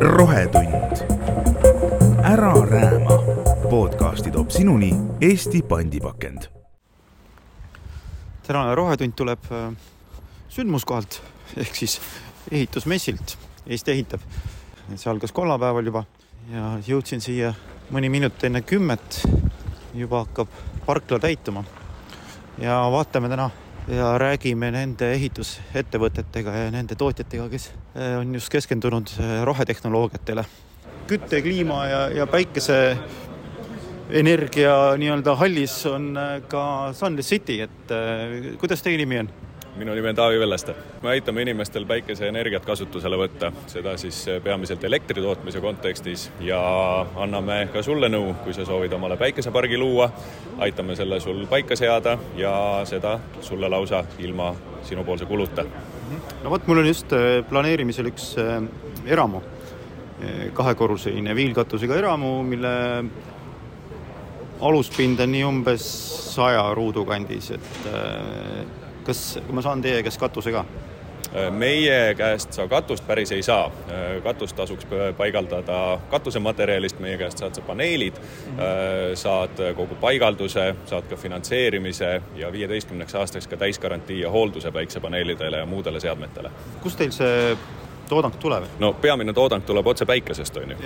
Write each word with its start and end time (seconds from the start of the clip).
rohetund. 0.00 0.74
ära 2.24 2.52
rääma. 2.52 3.22
podcasti 3.70 4.30
toob 4.30 4.50
sinuni 4.50 4.94
Eesti 5.20 5.62
pandipakend. 5.62 6.42
tänane 8.46 8.74
Rohetund 8.74 9.12
tuleb 9.12 9.38
äh, 9.52 9.72
sündmuskohalt 10.48 11.22
ehk 11.56 11.74
siis 11.74 12.00
ehitusmessilt. 12.50 13.38
Eesti 13.66 13.90
ehitab. 13.90 14.20
see 14.94 15.10
algas 15.10 15.32
kolmapäeval 15.32 15.86
juba 15.86 16.04
ja 16.50 16.78
jõudsin 16.86 17.20
siia 17.20 17.54
mõni 17.90 18.08
minut 18.08 18.44
enne 18.44 18.62
kümmet. 18.62 19.26
juba 19.94 20.24
hakkab 20.24 20.48
parkla 20.86 21.18
täituma. 21.18 21.64
ja 22.58 22.88
vaatame 22.90 23.28
täna 23.28 23.50
ja 23.88 24.16
räägime 24.18 24.70
nende 24.74 25.12
ehitusettevõtetega 25.14 26.54
ja 26.56 26.70
nende 26.74 26.96
tootjatega, 26.98 27.46
kes 27.52 27.68
äh, 27.94 28.16
on 28.18 28.34
just 28.34 28.50
keskendunud 28.52 29.12
äh, 29.20 29.38
rohetehnoloogiatele. 29.46 30.44
kütte, 31.06 31.42
kliima 31.42 31.86
ja, 31.86 32.00
ja 32.10 32.26
päikese 32.26 32.96
energia 34.10 34.96
nii-öelda 34.98 35.36
hallis 35.38 35.78
on 35.86 36.16
äh, 36.16 36.40
ka 36.48 36.92
Sunless 36.92 37.28
City, 37.28 37.60
et 37.62 37.94
kuidas 38.58 38.82
teie 38.82 38.98
nimi 38.98 39.22
on? 39.22 39.30
Minu 39.76 39.94
nimi 39.94 40.08
on 40.08 40.14
Taavi 40.14 40.38
Velleste. 40.40 40.74
me 41.02 41.08
aitame 41.08 41.42
inimestel 41.42 41.84
päikeseenergiat 41.86 42.64
kasutusele 42.64 43.16
võtta, 43.20 43.50
seda 43.68 43.96
siis 44.00 44.22
peamiselt 44.44 44.84
elektri 44.84 45.22
tootmise 45.22 45.60
kontekstis. 45.60 46.30
Ja 46.40 46.60
anname 47.16 47.68
ka 47.72 47.82
sulle 47.82 48.08
nõu, 48.08 48.34
kui 48.44 48.54
sa 48.56 48.64
soovid 48.64 48.92
omale 48.96 49.16
päikesepargi 49.20 49.78
luua, 49.78 50.08
aitame 50.64 50.96
selle 50.96 51.20
sul 51.20 51.44
paika 51.50 51.76
seada 51.76 52.16
ja 52.36 52.54
seda 52.88 53.18
sulle 53.40 53.68
lausa 53.68 54.04
ilma 54.18 54.54
sinupoolse 54.82 55.24
kuluta. 55.26 55.64
no 56.42 56.50
vot, 56.50 56.66
mul 56.66 56.78
on 56.78 56.86
just 56.86 57.12
äh, 57.12 57.44
planeerimisel 57.48 58.08
üks 58.12 58.32
äh, 58.40 58.62
eramu, 59.06 59.42
kahekorruseline 60.56 61.34
viilkatusega 61.36 61.98
eramu, 61.98 62.42
mille 62.42 62.70
aluspind 64.60 65.20
on 65.20 65.32
nii 65.32 65.44
umbes 65.44 65.84
saja 66.32 66.64
ruudu 66.74 67.04
kandis, 67.04 67.50
et 67.52 68.85
kas 69.06 69.38
ma 69.50 69.62
saan 69.62 69.82
teie 69.82 70.02
käest 70.02 70.20
katuse 70.20 70.52
ka? 70.52 70.64
meie 71.50 72.14
käest 72.16 72.54
sa 72.56 72.64
katust 72.68 73.06
päris 73.06 73.32
ei 73.32 73.42
saa. 73.42 73.70
katust 74.24 74.56
tasuks 74.56 74.86
paigaldada 75.16 75.98
katusematerjalist, 76.10 77.00
meie 77.00 77.18
käest 77.18 77.38
saad 77.38 77.54
sa 77.54 77.62
paneelid 77.66 78.14
mm, 78.16 78.58
-hmm. 78.58 79.16
saad 79.16 79.60
kogu 79.76 79.94
paigalduse, 80.00 80.74
saad 80.86 81.08
ka 81.10 81.16
finantseerimise 81.16 82.22
ja 82.36 82.52
viieteistkümneks 82.52 83.14
aastaks 83.14 83.46
ka 83.46 83.56
täisgarantii 83.56 84.20
ja 84.20 84.30
hoolduse 84.30 84.72
päiksepaneelidele 84.72 85.56
ja 85.56 85.66
muudele 85.66 86.00
seadmetele. 86.00 86.50
kust 86.82 86.98
teil 86.98 87.10
see 87.10 87.56
toodang 88.08 88.34
tuleb? 88.40 88.64
no 88.78 88.92
peamine 89.00 89.32
toodang 89.32 89.64
tuleb 89.66 89.86
otse 89.86 90.06
päikesest, 90.06 90.56
on 90.56 90.70
ju. 90.70 90.76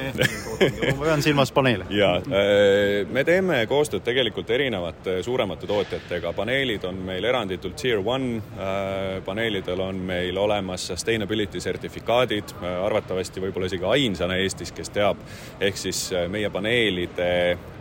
ma 0.96 1.04
pean 1.04 1.22
silmas 1.22 1.52
paneele. 1.52 1.86
jaa, 2.00 2.16
äh, 2.16 3.08
me 3.10 3.24
teeme 3.24 3.62
koostööd 3.70 4.04
tegelikult 4.06 4.50
erinevate 4.50 5.20
suuremate 5.22 5.68
tootjatega, 5.70 6.32
paneelid 6.36 6.84
on 6.88 7.00
meil 7.06 7.24
eranditult 7.24 7.76
Tier 7.80 8.02
One, 8.04 8.36
äh, 8.36 9.18
paneelidel 9.24 9.80
on 9.80 10.00
meil 10.10 10.38
olemas 10.38 10.86
sustainability 10.92 11.60
sertifikaadid, 11.60 12.56
äh, 12.60 12.78
arvatavasti 12.84 13.42
võib-olla 13.44 13.70
isegi 13.70 13.88
ainsana 13.96 14.38
Eestis, 14.41 14.72
kes 14.76 14.92
teab, 14.94 15.20
ehk 15.60 15.76
siis 15.78 16.08
meie 16.28 16.50
paneelide 16.50 17.30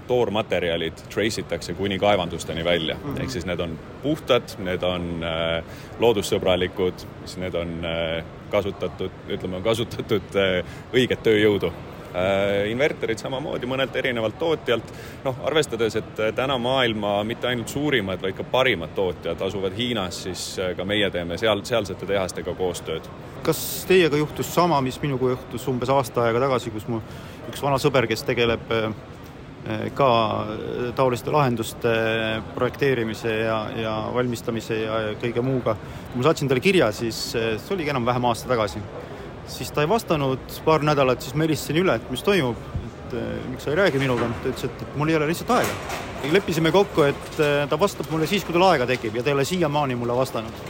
toormaterjalid 0.09 1.03
trace 1.13 1.43
itakse 1.43 1.75
kuni 1.77 1.99
kaevandusteni 2.01 2.63
välja 2.65 2.95
mm, 2.95 3.13
-hmm. 3.13 3.21
ehk 3.21 3.29
siis 3.29 3.45
need 3.45 3.59
on 3.59 3.79
puhtad, 4.03 4.55
need 4.57 4.83
on 4.83 5.21
loodussõbralikud, 5.99 7.05
siis 7.25 7.37
need 7.37 7.53
on 7.53 7.75
kasutatud, 8.51 9.23
ütleme, 9.29 9.59
on 9.59 9.63
kasutatud 9.65 10.35
äh, 10.39 10.75
õiget 10.93 11.23
tööjõudu 11.25 11.71
äh,. 11.71 12.69
Inverterid 12.71 13.21
samamoodi 13.21 13.69
mõnelt 13.69 13.95
erinevalt 13.95 14.39
tootjalt, 14.41 14.93
noh, 15.25 15.43
arvestades, 15.49 15.99
et 15.99 16.23
äh, 16.23 16.33
täna 16.35 16.57
maailma 16.61 17.19
mitte 17.27 17.49
ainult 17.49 17.69
suurimad, 17.69 18.21
vaid 18.21 18.37
ka 18.37 18.47
parimad 18.51 18.95
tootjad 18.97 19.41
asuvad 19.47 19.77
Hiinas, 19.77 20.23
siis 20.25 20.47
ka 20.77 20.85
meie 20.85 21.11
teeme 21.13 21.37
seal, 21.37 21.63
sealsete 21.63 22.09
tehastega 22.09 22.55
koostööd. 22.57 23.07
kas 23.43 23.85
teiega 23.87 24.17
juhtus 24.17 24.49
sama, 24.53 24.81
mis 24.81 25.01
minuga 25.01 25.35
juhtus 25.35 25.67
umbes 25.67 25.89
aasta 25.89 26.25
aega 26.25 26.41
tagasi, 26.47 26.73
kus 26.75 26.87
mu 26.87 27.01
üks 27.49 27.61
vana 27.63 27.77
sõber, 27.81 28.07
kes 28.09 28.25
tegeleb 28.27 28.73
ka 29.93 30.09
taoliste 30.95 31.31
lahenduste 31.31 31.91
projekteerimise 32.55 33.33
ja, 33.43 33.57
ja 33.75 33.93
valmistamise 34.13 34.77
ja 34.81 34.99
kõige 35.19 35.43
muuga. 35.45 35.75
kui 36.09 36.21
ma 36.21 36.27
saatsin 36.29 36.49
talle 36.49 36.63
kirja, 36.63 36.91
siis 36.95 37.35
eh, 37.35 37.51
see 37.59 37.75
oligi 37.75 37.91
enam-vähem 37.93 38.25
aasta 38.29 38.49
tagasi. 38.49 38.81
siis 39.47 39.71
ta 39.71 39.81
ei 39.81 39.89
vastanud 39.89 40.61
paar 40.65 40.85
nädalat, 40.85 41.21
siis 41.21 41.35
ma 41.35 41.43
helistasin 41.43 41.81
üle, 41.83 41.95
et 41.95 42.11
mis 42.11 42.23
toimub, 42.23 42.57
et 42.87 43.13
eh, 43.19 43.29
miks 43.51 43.67
sa 43.67 43.73
ei 43.73 43.81
räägi 43.83 43.99
minuga, 43.99 44.31
ta 44.41 44.49
ütles, 44.53 44.65
et, 44.65 44.95
mul 44.95 45.09
ei 45.11 45.19
ole 45.19 45.27
lihtsalt 45.27 45.53
aega. 45.59 45.77
leppisime 46.31 46.71
kokku, 46.71 47.03
et 47.03 47.37
ta 47.69 47.79
vastab 47.79 48.09
mulle 48.11 48.27
siis, 48.27 48.43
kui 48.43 48.55
tal 48.55 48.69
aega 48.71 48.87
tekib 48.87 49.15
ja 49.15 49.23
ta 49.23 49.31
ei 49.31 49.37
ole 49.37 49.45
siiamaani 49.45 49.95
mulle 49.99 50.15
vastanud 50.15 50.65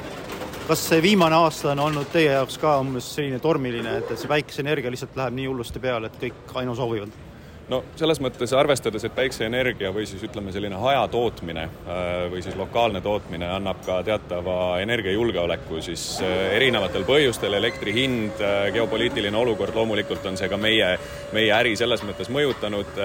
kas 0.70 0.84
see 0.92 1.02
viimane 1.02 1.34
aasta 1.34 1.72
on 1.72 1.80
olnud 1.88 2.12
teie 2.14 2.30
jaoks 2.36 2.60
ka 2.62 2.76
umbes 2.84 3.08
selline 3.16 3.40
tormiline, 3.42 3.96
et, 4.02 4.12
et 4.12 4.22
see 4.22 4.30
päikeseenergia 4.30 4.92
lihtsalt 4.94 5.18
läheb 5.18 5.34
nii 5.40 5.48
hullusti 5.50 5.82
peale, 5.82 6.12
et 6.12 6.22
kõik 6.22 6.54
ainu 6.62 6.76
soovivad? 6.78 7.29
No 7.70 7.82
selles 8.00 8.20
mõttes 8.24 8.54
arvestades, 8.58 9.06
et 9.06 9.16
päikseenergia 9.16 9.92
või 9.96 10.06
siis 10.10 10.24
ütleme, 10.26 10.54
selline 10.56 10.80
hajatootmine 10.82 11.66
äh, 11.66 12.08
või 12.32 12.42
siis 12.46 12.58
lokaalne 12.60 13.02
tootmine 13.06 13.50
annab 13.54 13.84
ka 13.86 14.02
teatava 14.08 14.80
energiajulgeoleku, 14.84 15.82
siis 15.86 16.06
äh, 16.26 16.56
erinevatel 16.58 17.06
põhjustel 17.08 17.58
elektri 17.60 17.94
hind, 17.96 18.42
äh, 18.42 18.72
geopoliitiline 18.76 19.38
olukord, 19.38 19.78
loomulikult 19.78 20.26
on 20.30 20.40
see 20.40 20.50
ka 20.50 20.58
meie, 20.58 20.96
meie 21.36 21.54
äri 21.56 21.76
selles 21.80 22.04
mõttes 22.08 22.32
mõjutanud 22.34 23.00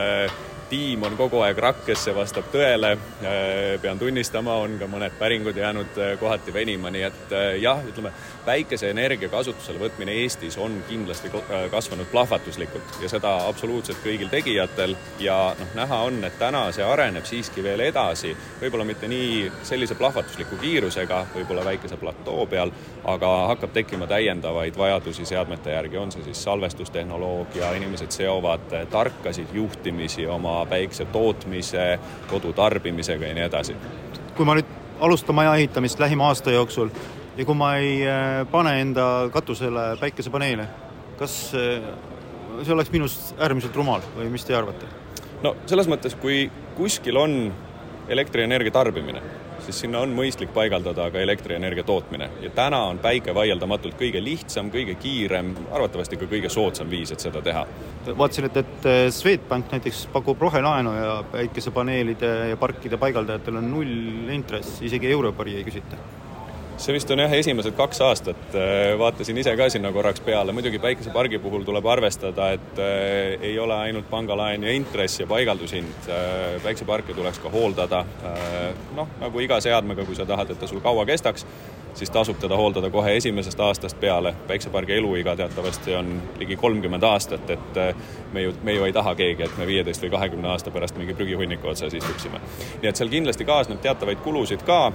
tiim 0.71 1.03
on 1.07 1.17
kogu 1.17 1.41
aeg 1.45 1.59
rakkes, 1.59 2.05
see 2.07 2.15
vastab 2.17 2.49
tõele. 2.53 2.95
pean 3.83 3.99
tunnistama, 3.99 4.57
on 4.65 4.79
ka 4.79 4.89
mõned 4.91 5.15
päringud 5.19 5.57
jäänud 5.57 5.99
kohati 6.21 6.55
venima, 6.55 6.91
nii 6.91 7.03
et 7.09 7.35
jah, 7.61 7.83
ütleme 7.89 8.13
päikeseenergia 8.45 9.29
kasutusele 9.33 9.81
võtmine 9.81 10.15
Eestis 10.23 10.59
on 10.61 10.77
kindlasti 10.89 11.31
kasvanud 11.71 12.09
plahvatuslikult 12.13 12.99
ja 13.03 13.09
seda 13.09 13.33
absoluutselt 13.49 14.01
kõigil 14.05 14.31
tegijatel. 14.33 14.97
Ja 15.21 15.55
noh, 15.59 15.75
näha 15.79 16.01
on, 16.09 16.21
et 16.25 16.39
täna 16.39 16.67
see 16.75 16.85
areneb 16.85 17.25
siiski 17.29 17.65
veel 17.65 17.81
edasi, 17.87 18.35
võib-olla 18.61 18.87
mitte 18.89 19.09
nii 19.11 19.51
sellise 19.67 19.97
plahvatusliku 19.99 20.59
kiirusega, 20.61 21.25
võib-olla 21.35 21.65
väikese 21.65 21.99
platoo 22.01 22.47
peal, 22.51 22.73
aga 23.05 23.33
hakkab 23.53 23.73
tekkima 23.77 24.09
täiendavaid 24.11 24.77
vajadusi 24.79 25.27
seadmete 25.29 25.75
järgi, 25.77 26.01
on 26.01 26.13
see 26.13 26.25
siis 26.29 26.45
salvestustehnoloogia, 26.45 27.73
inimesed 27.79 28.13
seovad 28.15 28.77
tarkasid 28.91 29.55
juhtimisi 29.57 30.27
oma 30.27 30.54
päikse 30.69 31.07
tootmise, 31.13 31.99
kodutarbimisega 32.31 33.31
ja 33.31 33.35
nii 33.35 33.47
edasi. 33.49 33.77
kui 34.37 34.47
ma 34.47 34.57
nüüd 34.59 34.71
alustan 35.01 35.35
maja 35.35 35.55
ehitamist 35.59 36.01
lähima 36.01 36.27
aasta 36.31 36.55
jooksul 36.55 36.91
ja 37.37 37.45
kui 37.45 37.55
ma 37.59 37.75
ei 37.77 38.01
äh, 38.07 38.47
pane 38.51 38.81
enda 38.81 39.29
katusele 39.33 39.95
päikesepaneele, 40.01 40.67
kas 41.19 41.37
äh, 41.55 41.83
see 42.63 42.75
oleks 42.75 42.93
minust 42.95 43.35
äärmiselt 43.39 43.77
rumal 43.77 44.05
või 44.17 44.31
mis 44.33 44.47
teie 44.47 44.59
arvate? 44.59 44.91
no 45.43 45.57
selles 45.67 45.91
mõttes, 45.91 46.17
kui 46.19 46.47
kuskil 46.79 47.19
on 47.21 47.39
elektrienergia 48.09 48.75
tarbimine, 48.75 49.23
siis 49.65 49.81
sinna 49.85 50.01
on 50.05 50.13
mõistlik 50.17 50.53
paigaldada 50.55 51.07
ka 51.13 51.21
elektrienergia 51.23 51.85
tootmine 51.87 52.29
ja 52.43 52.51
täna 52.55 52.81
on 52.91 52.99
päike 53.03 53.35
vaieldamatult 53.35 53.97
kõige 54.01 54.23
lihtsam, 54.25 54.71
kõige 54.75 54.97
kiirem, 55.01 55.55
arvatavasti 55.73 56.19
ka 56.21 56.29
kõige 56.31 56.51
soodsam 56.53 56.91
viis, 56.91 57.13
et 57.15 57.25
seda 57.25 57.43
teha. 57.45 57.65
vaatasin, 58.11 58.51
et, 58.51 58.61
et 58.65 58.91
äh, 58.91 59.05
Swedbank 59.15 59.73
näiteks 59.73 60.07
pakub 60.13 60.43
rohelaenu 60.43 60.93
ja 60.97 61.15
päikesepaneelide 61.33 62.35
ja 62.53 62.61
parkide 62.61 63.01
paigaldajatele 63.01 63.63
on 63.63 63.73
null 63.73 64.35
intress, 64.35 64.83
isegi 64.83 65.11
Euribori 65.13 65.57
ei 65.59 65.65
küsita 65.67 66.01
see 66.77 66.95
vist 66.95 67.11
on 67.11 67.23
jah, 67.23 67.33
esimesed 67.33 67.75
kaks 67.79 68.01
aastat, 68.05 68.43
äh, 68.59 68.95
vaatasin 68.99 69.39
ise 69.39 69.55
ka 69.57 69.69
sinna 69.71 69.93
korraks 69.95 70.23
peale, 70.25 70.53
muidugi 70.53 70.81
päikesepargi 70.83 71.39
puhul 71.43 71.63
tuleb 71.67 71.87
arvestada, 71.87 72.51
et 72.57 72.83
äh, 72.83 73.37
ei 73.41 73.59
ole 73.59 73.77
ainult 73.87 74.11
pangalaen 74.11 74.67
ja 74.67 74.75
intress 74.75 75.21
ja 75.21 75.27
paigaldushind, 75.31 76.09
äh, 76.09 76.59
päikeseparke 76.65 77.15
tuleks 77.15 77.39
ka 77.39 77.51
hooldada, 77.51 78.05
noh, 78.97 79.09
nagu 79.21 79.41
iga 79.41 79.61
seadmega, 79.61 80.05
kui 80.05 80.19
sa 80.19 80.27
tahad, 80.27 80.51
et 80.51 80.61
ta 80.61 80.67
sul 80.67 80.83
kaua 80.85 81.07
kestaks, 81.07 81.47
siis 81.95 82.11
tasub 82.11 82.41
teda 82.43 82.57
hooldada 82.59 82.91
kohe 82.91 83.13
esimesest 83.17 83.61
aastast 83.61 84.01
peale. 84.01 84.35
päiksepargi 84.49 84.97
eluiga 84.97 85.37
teatavasti 85.37 85.95
on 85.95 86.11
ligi 86.39 86.57
kolmkümmend 86.57 87.03
aastat, 87.07 87.51
et 87.51 87.79
me 88.33 88.43
ju, 88.43 88.55
me 88.63 88.75
ju 88.75 88.85
ei 88.85 88.93
taha 88.93 89.15
keegi, 89.15 89.47
et 89.47 89.59
me 89.59 89.67
viieteist 89.67 90.03
või 90.03 90.11
kahekümne 90.11 90.49
aasta 90.51 90.75
pärast 90.75 90.99
mingi 90.99 91.15
prügihunniku 91.15 91.71
otsas 91.71 91.95
istuksime. 91.95 92.41
nii 92.83 92.91
et 92.91 92.97
seal 92.97 93.13
kindlasti 93.13 93.47
kaasneb 93.47 93.79
teatavaid 93.85 94.27
kulusid 94.27 94.67
ka, 94.67 94.93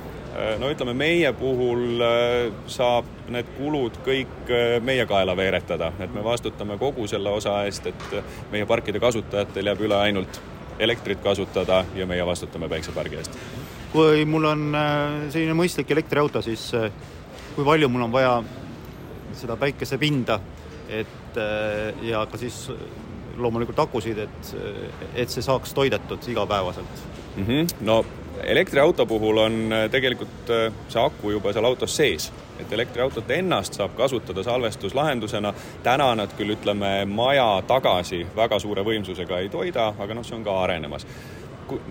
no 0.59 0.69
ütleme, 0.71 0.93
meie 0.97 1.31
puhul 1.37 2.01
äh, 2.03 2.51
saab 2.69 3.07
need 3.31 3.49
kulud 3.57 3.99
kõik 4.05 4.51
äh, 4.51 4.77
meie 4.83 5.05
kaela 5.09 5.35
veeretada, 5.37 5.91
et 5.99 6.13
me 6.13 6.23
vastutame 6.25 6.77
kogu 6.81 7.07
selle 7.09 7.31
osa 7.33 7.59
eest, 7.67 7.89
et 7.89 8.15
meie 8.51 8.67
parkide 8.69 9.01
kasutajatel 9.01 9.71
jääb 9.71 9.83
üle 9.87 9.97
ainult 9.99 10.41
elektrit 10.79 11.19
kasutada 11.23 11.83
ja 11.95 12.07
meie 12.07 12.25
vastutame 12.25 12.69
päiksepargi 12.71 13.19
eest. 13.19 13.39
kui 13.93 14.25
mul 14.29 14.47
on 14.51 14.69
äh, 14.75 15.17
selline 15.33 15.57
mõistlik 15.57 15.91
elektriauto, 15.95 16.41
siis 16.45 16.69
kui 17.55 17.65
palju 17.65 17.89
mul 17.89 18.07
on 18.07 18.15
vaja 18.15 18.37
seda 19.39 19.55
päikesepinda, 19.59 20.39
et 20.89 21.37
ja 22.01 22.23
ka 22.25 22.37
siis 22.41 22.63
loomulikult 23.39 23.77
akusid, 23.79 24.17
et, 24.25 24.53
et 25.13 25.29
see 25.31 25.43
saaks 25.45 25.75
toidetud 25.77 26.25
igapäevaselt 26.31 27.03
mm. 27.35 27.45
-hmm. 27.45 27.75
no 27.85 28.03
elektriauto 28.43 29.05
puhul 29.05 29.37
on 29.37 29.73
tegelikult 29.91 30.51
see 30.89 31.01
aku 31.01 31.31
juba 31.31 31.53
seal 31.53 31.65
autos 31.65 31.95
sees. 31.95 32.31
Et 32.59 32.71
elektriautot 32.75 33.29
ennast 33.31 33.77
saab 33.77 33.93
kasutada 33.95 34.43
salvestuslahendusena, 34.43 35.53
täna 35.83 36.09
nad 36.19 36.33
küll 36.35 36.57
ütleme, 36.57 37.05
maja 37.07 37.61
tagasi 37.67 38.25
väga 38.35 38.59
suure 38.59 38.83
võimsusega 38.83 39.39
ei 39.39 39.49
toida, 39.49 39.93
aga 39.99 40.17
noh, 40.17 40.27
see 40.27 40.35
on 40.35 40.43
ka 40.43 40.57
arenemas 40.65 41.07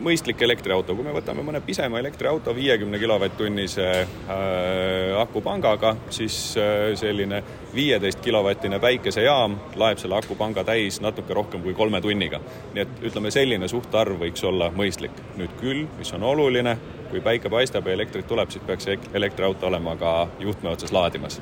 mõistlik 0.05 0.43
elektriauto, 0.43 0.95
kui 0.97 1.07
me 1.07 1.13
võtame 1.15 1.45
mõne 1.47 1.61
pisema 1.65 2.01
elektriauto 2.01 2.55
viiekümne 2.57 2.99
kilovatt-tunnise 2.99 3.87
äh, 3.89 5.21
akupangaga, 5.21 5.95
siis 6.15 6.57
äh, 6.61 6.93
selline 6.99 7.43
viieteist 7.75 8.21
kilovatine 8.25 8.81
päikesejaam 8.83 9.57
laeb 9.81 10.01
selle 10.01 10.19
akupanga 10.19 10.65
täis 10.65 11.01
natuke 11.05 11.35
rohkem 11.35 11.63
kui 11.63 11.75
kolme 11.75 12.01
tunniga. 12.01 12.41
nii 12.75 12.85
et 12.85 13.07
ütleme, 13.11 13.31
selline 13.35 13.69
suhtarv 13.69 14.21
võiks 14.23 14.45
olla 14.45 14.71
mõistlik. 14.75 15.23
nüüd 15.37 15.55
küll, 15.61 15.87
mis 15.99 16.13
on 16.13 16.23
oluline, 16.23 16.79
kui 17.11 17.21
päike 17.21 17.51
paistab 17.51 17.87
ja 17.87 17.97
elektrit 17.99 18.27
tuleb, 18.27 18.51
siis 18.51 18.65
peaks 18.67 18.89
elektriauto 19.15 19.67
olema 19.67 19.97
ka 19.97 20.19
juhtme 20.41 20.71
otsas 20.77 20.93
laadimas 20.93 21.41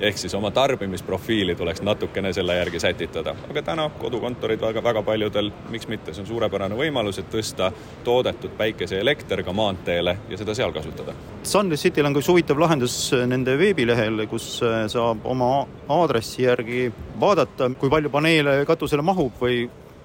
ehk 0.00 0.18
siis 0.18 0.34
oma 0.34 0.50
tarbimisprofiili 0.50 1.54
tuleks 1.54 1.82
natukene 1.82 2.32
selle 2.32 2.56
järgi 2.56 2.80
sätitada. 2.80 3.34
aga 3.50 3.62
täna 3.62 3.90
kodukontorid 3.98 4.60
väga, 4.60 4.82
väga 4.84 5.02
paljudel, 5.02 5.50
miks 5.70 5.88
mitte, 5.88 6.14
see 6.14 6.22
on 6.22 6.28
suurepärane 6.28 6.76
võimalus, 6.76 7.18
et 7.18 7.30
tõsta 7.32 7.70
toodetud 8.04 8.56
päikeseelekter 8.58 9.42
ka 9.42 9.52
maanteele 9.52 10.16
ja 10.28 10.38
seda 10.38 10.54
seal 10.54 10.72
kasutada. 10.72 11.14
Sunless 11.42 11.82
Cityl 11.82 12.06
on 12.06 12.14
ka 12.14 12.20
üks 12.20 12.30
huvitav 12.32 12.60
lahendus 12.60 12.96
nende 13.26 13.56
veebilehel, 13.58 14.26
kus 14.30 14.60
äh, 14.62 14.84
saab 14.92 15.24
oma 15.24 15.66
aadressi 15.88 16.42
järgi 16.44 16.90
vaadata, 17.20 17.70
kui 17.80 17.90
palju 17.90 18.10
paneele 18.10 18.62
katusele 18.66 19.02
mahub 19.02 19.40
või, 19.40 19.64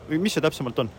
või 0.10 0.20
mis 0.24 0.38
see 0.38 0.44
täpsemalt 0.44 0.86
on? 0.86 0.92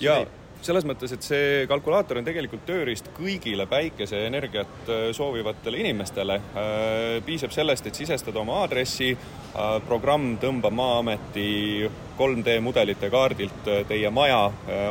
jaa, 0.00 0.22
selles 0.64 0.84
mõttes, 0.88 1.12
et 1.14 1.24
see 1.24 1.64
kalkulaator 1.70 2.20
on 2.20 2.26
tegelikult 2.26 2.62
tööriist 2.68 3.10
kõigile 3.16 3.66
päikeseenergiat 3.70 4.90
äh, 4.90 5.02
soovivatele 5.16 5.80
inimestele. 5.82 6.36
Äh, 6.36 7.18
piisab 7.26 7.54
sellest, 7.54 7.88
et 7.88 7.98
sisestada 7.98 8.42
oma 8.42 8.60
aadressi, 8.64 9.10
äh, 9.14 9.74
programm 9.88 10.34
tõmbab 10.42 10.76
Maa-ameti 10.76 11.90
3D 12.20 12.58
mudelite 12.60 13.08
kaardilt 13.10 13.68
teie 13.88 14.10
maja 14.12 14.42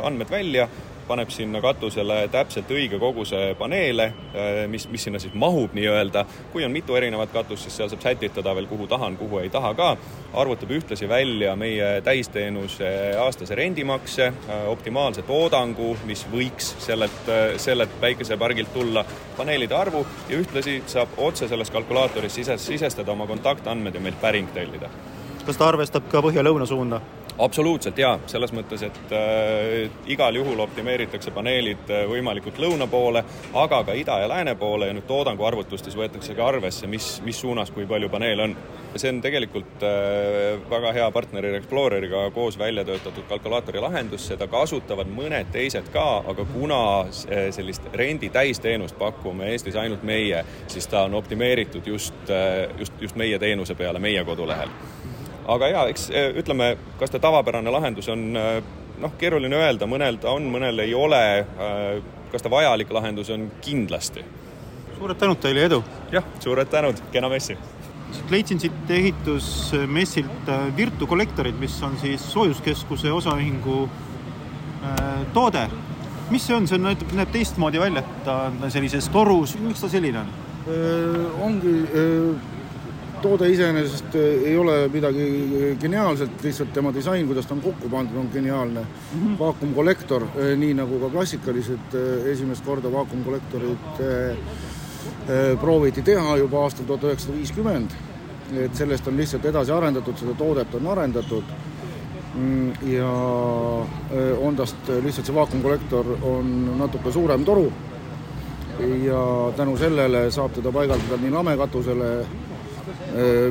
andmed 0.02 0.30
välja 0.32 0.64
paneb 1.10 1.30
sinna 1.34 1.60
katusele 1.62 2.22
täpselt 2.30 2.70
õige 2.70 2.98
koguse 3.02 3.54
paneele, 3.58 4.10
äh, 4.30 4.62
mis, 4.70 4.86
mis 4.92 5.06
sinna 5.08 5.18
siis 5.22 5.34
mahub 5.34 5.74
nii-öelda. 5.74 6.24
kui 6.52 6.64
on 6.64 6.72
mitu 6.72 6.96
erinevat 6.96 7.32
katust, 7.34 7.66
siis 7.66 7.76
seal 7.80 7.90
saab 7.90 8.04
sätitada 8.04 8.54
veel, 8.54 8.68
kuhu 8.70 8.86
tahan, 8.90 9.16
kuhu 9.18 9.42
ei 9.42 9.50
taha 9.50 9.74
ka. 9.74 9.90
arvutab 10.34 10.70
ühtlasi 10.70 11.08
välja 11.08 11.56
meie 11.56 12.00
täisteenuse 12.06 12.90
aastase 13.18 13.54
rendimakse, 13.58 14.26
äh, 14.26 14.66
optimaalse 14.70 15.22
toodangu, 15.26 15.96
mis 16.06 16.26
võiks 16.32 16.74
sellelt, 16.78 17.22
äh, 17.28 17.56
sellelt 17.58 18.00
päikesepargilt 18.00 18.72
tulla, 18.74 19.04
paneelide 19.36 19.74
arvu 19.74 20.06
ja 20.28 20.38
ühtlasi 20.38 20.82
saab 20.86 21.18
otse 21.18 21.48
selles 21.48 21.70
kalkulaatoris 21.70 22.34
sises, 22.34 22.66
sisestada 22.66 23.12
oma 23.12 23.26
kontaktandmed 23.26 23.94
ja 23.94 24.00
meilt 24.00 24.20
päring 24.20 24.54
tellida. 24.54 24.90
kas 25.46 25.56
ta 25.56 25.68
arvestab 25.68 26.06
ka 26.12 26.22
põhja-lõuna 26.22 26.66
suunda? 26.66 27.00
Absoluutselt 27.44 27.98
jaa, 27.98 28.18
selles 28.30 28.52
mõttes, 28.54 28.82
et 28.86 29.14
äh, 29.16 29.90
igal 30.10 30.36
juhul 30.36 30.60
optimeeritakse 30.60 31.32
paneelid 31.34 31.90
äh, 31.90 32.04
võimalikult 32.10 32.60
lõuna 32.60 32.86
poole, 32.90 33.22
aga 33.56 33.82
ka 33.86 33.96
ida 33.96 34.18
ja 34.22 34.28
lääne 34.30 34.54
poole 34.60 34.90
ja 34.90 34.96
nüüd 34.96 35.06
toodangu 35.08 35.46
arvutustes 35.48 35.96
võetakse 35.96 36.36
ka 36.36 36.48
arvesse, 36.52 36.88
mis, 36.90 37.12
mis 37.24 37.40
suunas 37.40 37.72
kui 37.74 37.86
palju 37.90 38.10
paneele 38.12 38.48
on. 38.48 38.56
see 38.96 39.10
on 39.12 39.20
tegelikult 39.22 39.84
äh, 39.86 40.60
väga 40.70 40.92
hea 40.92 41.10
partneri 41.14 41.54
Exploreriga 41.56 42.24
koos 42.34 42.58
välja 42.58 42.84
töötatud 42.84 43.24
kalkulaatori 43.28 43.80
lahendus, 43.80 44.26
seda 44.26 44.48
kasutavad 44.50 45.06
mõned 45.06 45.52
teised 45.52 45.92
ka, 45.94 46.06
aga 46.26 46.44
kuna 46.52 46.80
äh, 47.00 47.50
sellist 47.54 47.86
rendi 47.94 48.30
täisteenust 48.30 48.98
pakume 48.98 49.52
Eestis 49.52 49.76
ainult 49.76 50.02
meie, 50.02 50.44
siis 50.68 50.86
ta 50.90 51.04
on 51.06 51.14
optimeeritud 51.14 51.86
just, 51.86 52.14
äh, 52.30 52.68
just, 52.78 52.92
just 53.00 53.16
meie 53.16 53.38
teenuse 53.38 53.74
peale 53.74 54.02
meie 54.02 54.24
kodulehel 54.24 54.68
aga 55.48 55.70
jaa, 55.70 55.86
eks 55.92 56.08
eh, 56.10 56.30
ütleme, 56.40 56.74
kas 57.00 57.12
ta 57.12 57.20
tavapärane 57.22 57.72
lahendus 57.72 58.08
on 58.12 58.24
eh, 58.36 58.60
noh, 59.00 59.14
keeruline 59.18 59.56
öelda, 59.56 59.88
mõnel 59.90 60.20
ta 60.20 60.34
on, 60.36 60.48
mõnel 60.52 60.84
ei 60.84 60.94
ole. 60.94 61.22
Eh, 61.40 62.00
kas 62.30 62.44
ta 62.44 62.52
vajalik 62.52 62.92
lahendus 62.94 63.30
on, 63.34 63.48
kindlasti. 63.64 64.24
suured 64.98 65.18
tänud 65.18 65.40
teile, 65.40 65.64
edu! 65.66 65.82
jah, 66.12 66.26
suured 66.40 66.68
tänud, 66.70 67.00
kena 67.12 67.28
messi! 67.32 67.56
leidsin 68.30 68.58
siit 68.58 68.90
ehitusmessilt 68.90 70.48
Virtu 70.76 71.06
kollektorid, 71.06 71.54
mis 71.58 71.76
on 71.86 71.94
siis 71.98 72.22
soojuskeskuse 72.32 73.12
osaühingu 73.12 73.88
toode. 75.34 75.68
mis 76.30 76.46
see 76.46 76.56
on, 76.56 76.66
see 76.66 76.78
näitab, 76.78 77.12
näeb 77.14 77.30
teistmoodi 77.34 77.78
välja, 77.78 78.02
et 78.02 78.24
ta 78.26 78.36
on 78.50 78.70
sellises 78.70 79.08
torus, 79.14 79.56
miks 79.62 79.82
ta 79.82 79.90
selline 79.90 80.22
on? 80.22 80.32
ongi 81.42 81.74
toode 83.22 83.48
iseenesest 83.52 84.14
eh, 84.14 84.42
ei 84.50 84.56
ole 84.58 84.88
midagi 84.92 85.76
geniaalset, 85.80 86.42
lihtsalt 86.44 86.72
tema 86.72 86.92
disain, 86.94 87.26
kuidas 87.26 87.46
ta 87.46 87.54
on 87.54 87.62
kokku 87.64 87.88
pandud, 87.88 88.16
on 88.16 88.28
geniaalne. 88.32 88.80
Mm 88.80 89.20
-hmm.. 89.20 89.38
vaakumkollektor, 89.38 90.22
eh, 90.36 90.56
nii 90.56 90.74
nagu 90.74 91.00
ka 91.00 91.10
klassikalised 91.10 91.94
eh, 91.94 92.30
esimest 92.32 92.64
korda 92.64 92.92
vaakumkollektorid 92.92 94.02
prooviti 95.60 96.02
teha 96.02 96.36
juba 96.36 96.62
aastal 96.62 96.84
tuhat 96.84 97.04
üheksasada 97.04 97.36
viiskümmend, 97.36 97.90
et 98.64 98.74
sellest 98.74 99.06
on 99.08 99.16
lihtsalt 99.16 99.44
edasi 99.44 99.72
arendatud, 99.72 100.16
seda 100.18 100.34
toodet 100.34 100.74
on 100.74 100.86
arendatud. 100.86 101.44
Mm, 102.34 102.72
ja 102.82 103.12
on 104.40 104.56
tast 104.56 104.88
lihtsalt 105.02 105.26
see 105.26 105.34
vaakumkollektor 105.34 106.16
on 106.22 106.78
natuke 106.78 107.12
suurem 107.12 107.44
toru. 107.44 107.72
Ja 109.04 109.52
tänu 109.56 109.76
sellele 109.76 110.30
saab 110.30 110.52
teda 110.52 110.72
paigaldada 110.72 111.16
nii 111.22 111.30
lamekatusele 111.30 112.26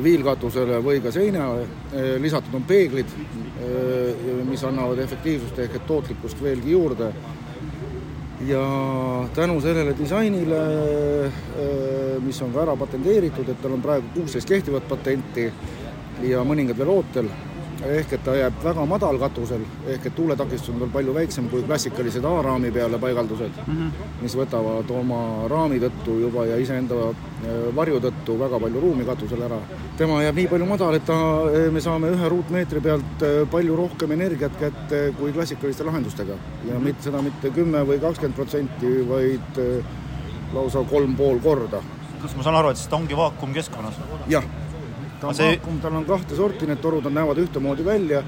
viilkatusele 0.02 0.78
või 0.84 1.02
ka 1.04 1.12
seinale, 1.12 1.66
äh, 1.92 2.14
lisatud 2.22 2.54
on 2.54 2.64
peeglid, 2.68 3.10
äh, 3.10 4.44
mis 4.48 4.64
annavad 4.64 4.98
efektiivsust 4.98 5.58
ehk 5.58 5.76
et 5.76 5.86
tootlikkust 5.86 6.42
veelgi 6.42 6.70
juurde. 6.70 7.12
ja 8.40 8.60
tänu 9.34 9.60
sellele 9.60 9.92
disainile, 9.98 10.60
mis 12.24 12.38
on 12.42 12.52
ka 12.54 12.62
ära 12.62 12.76
patenteeritud, 12.76 13.48
et 13.48 13.60
tal 13.60 13.74
on 13.76 13.82
praegu 13.82 14.06
kuusteist 14.14 14.48
kehtivat 14.48 14.88
patenti 14.88 15.44
ja 16.22 16.40
mõningad 16.40 16.78
veel 16.78 16.88
ootel 16.88 17.28
ehk 17.86 18.12
et 18.12 18.22
ta 18.24 18.34
jääb 18.36 18.56
väga 18.64 18.84
madal 18.88 19.18
katusel, 19.20 19.62
ehk 19.88 20.06
et 20.06 20.14
tuuletakistus 20.16 20.72
on 20.74 20.80
tal 20.82 20.92
palju 20.92 21.14
väiksem 21.16 21.48
kui 21.52 21.62
klassikalised 21.64 22.24
A-raami 22.28 22.70
peale 22.74 22.98
paigaldused 22.98 23.60
mm, 23.66 23.76
-hmm. 23.76 24.22
mis 24.22 24.36
võtavad 24.36 24.90
oma 25.00 25.48
raami 25.48 25.80
tõttu 25.80 26.18
juba 26.20 26.46
ja 26.46 26.56
iseenda 26.60 26.94
äh, 27.10 27.74
varju 27.76 28.00
tõttu 28.00 28.38
väga 28.38 28.60
palju 28.60 28.80
ruumi 28.80 29.04
katusel 29.04 29.42
ära. 29.42 29.58
tema 29.96 30.22
jääb 30.22 30.36
nii 30.36 30.48
palju 30.48 30.66
madal, 30.66 30.94
et 30.94 31.04
ta, 31.04 31.18
äh, 31.48 31.72
me 31.72 31.80
saame 31.80 32.10
ühe 32.10 32.28
ruutmeetri 32.28 32.80
pealt 32.80 33.22
äh, 33.22 33.48
palju 33.50 33.76
rohkem 33.76 34.12
energiat 34.12 34.52
kätte 34.60 35.14
kui 35.18 35.32
klassikaliste 35.32 35.84
lahendustega 35.84 36.34
ja 36.68 36.74
mhm. 36.74 36.84
mitte 36.84 37.02
seda 37.02 37.22
mitte 37.22 37.50
kümme 37.50 37.86
või 37.86 38.00
kakskümmend 38.00 38.36
protsenti, 38.36 39.08
vaid 39.08 39.84
lausa 40.54 40.84
kolm 40.90 41.16
pool 41.16 41.38
korda. 41.38 41.82
kas 42.22 42.36
ma 42.36 42.42
saan 42.42 42.56
aru, 42.56 42.70
et 42.70 42.76
siis 42.76 42.88
ta 42.88 42.96
ongi 42.96 43.16
vaakumkeskkonnas? 43.16 43.94
jah 44.28 44.44
ta 45.20 45.28
on 45.28 45.34
see... 45.34 45.54
vaakum, 45.54 45.80
tal 45.80 45.98
on 46.00 46.06
kahte 46.08 46.36
sorti, 46.36 46.68
need 46.68 46.80
torud 46.82 47.06
on, 47.06 47.14
näevad 47.14 47.38
ühtemoodi 47.42 47.84
välja. 47.84 48.24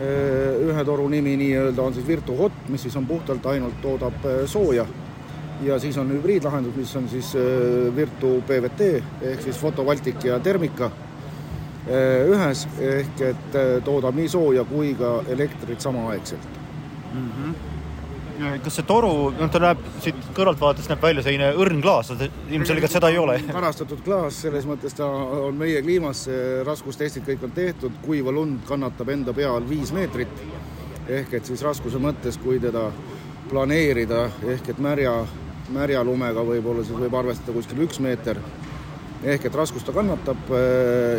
ühe 0.00 0.82
toru 0.84 1.08
nimi 1.12 1.34
nii-öelda 1.36 1.82
on 1.82 1.92
siis 1.92 2.06
Virtu 2.06 2.32
Hot, 2.38 2.52
mis 2.72 2.82
siis 2.82 2.94
on 2.96 3.06
puhtalt 3.06 3.46
ainult 3.46 3.82
toodab 3.82 4.22
sooja 4.48 4.86
ja 5.62 5.76
siis 5.78 5.98
on 6.00 6.08
hübriidlahendus, 6.08 6.76
mis 6.76 6.94
on 6.96 7.08
siis 7.08 7.34
Virtu 7.96 8.30
PVT 8.48 8.88
ehk 9.32 9.42
siis 9.44 9.58
fotovoltik 9.60 10.24
ja 10.24 10.38
termika 10.40 10.88
ühes, 12.30 12.64
ehk 12.80 13.20
et 13.28 13.58
toodab 13.84 14.16
nii 14.16 14.28
sooja 14.28 14.64
kui 14.64 14.94
ka 14.96 15.18
elektrit 15.28 15.84
samaaegselt 15.84 16.48
mm. 17.12 17.28
-hmm 17.28 17.79
kas 18.64 18.76
see 18.78 18.86
toru, 18.88 19.12
noh, 19.36 19.50
ta 19.52 19.60
näeb 19.62 19.80
siit 20.02 20.18
kõrvalt 20.36 20.60
vaadates 20.60 20.88
näeb 20.90 21.02
välja 21.02 21.24
selline 21.24 21.50
õrn 21.60 21.82
klaas, 21.84 22.12
ilmselgelt 22.50 22.92
seda 22.92 23.10
ei 23.12 23.18
ole. 23.20 23.38
karastatud 23.58 24.02
klaas, 24.06 24.40
selles 24.44 24.66
mõttes 24.68 24.96
ta 24.96 25.06
on 25.06 25.58
meie 25.60 25.82
kliimasse, 25.84 26.34
raskustestid 26.66 27.26
kõik 27.26 27.46
on 27.48 27.54
tehtud, 27.56 28.00
kuiva 28.04 28.34
lund 28.34 28.64
kannatab 28.68 29.12
enda 29.14 29.34
peal 29.36 29.66
viis 29.68 29.92
meetrit. 29.96 30.44
ehk 31.10 31.32
et 31.34 31.46
siis 31.46 31.62
raskuse 31.66 31.98
mõttes, 31.98 32.38
kui 32.38 32.60
teda 32.62 32.90
planeerida, 33.50 34.28
ehk 34.46 34.68
et 34.70 34.78
märja, 34.78 35.14
märja 35.74 36.04
lumega 36.06 36.44
võib-olla 36.46 36.84
siis 36.86 36.98
võib 36.98 37.14
arvestada 37.18 37.52
kuskil 37.56 37.82
üks 37.86 37.98
meeter. 38.00 38.38
ehk 39.24 39.44
et 39.44 39.54
raskust 39.54 39.86
ta 39.86 39.92
kannatab, 39.92 40.54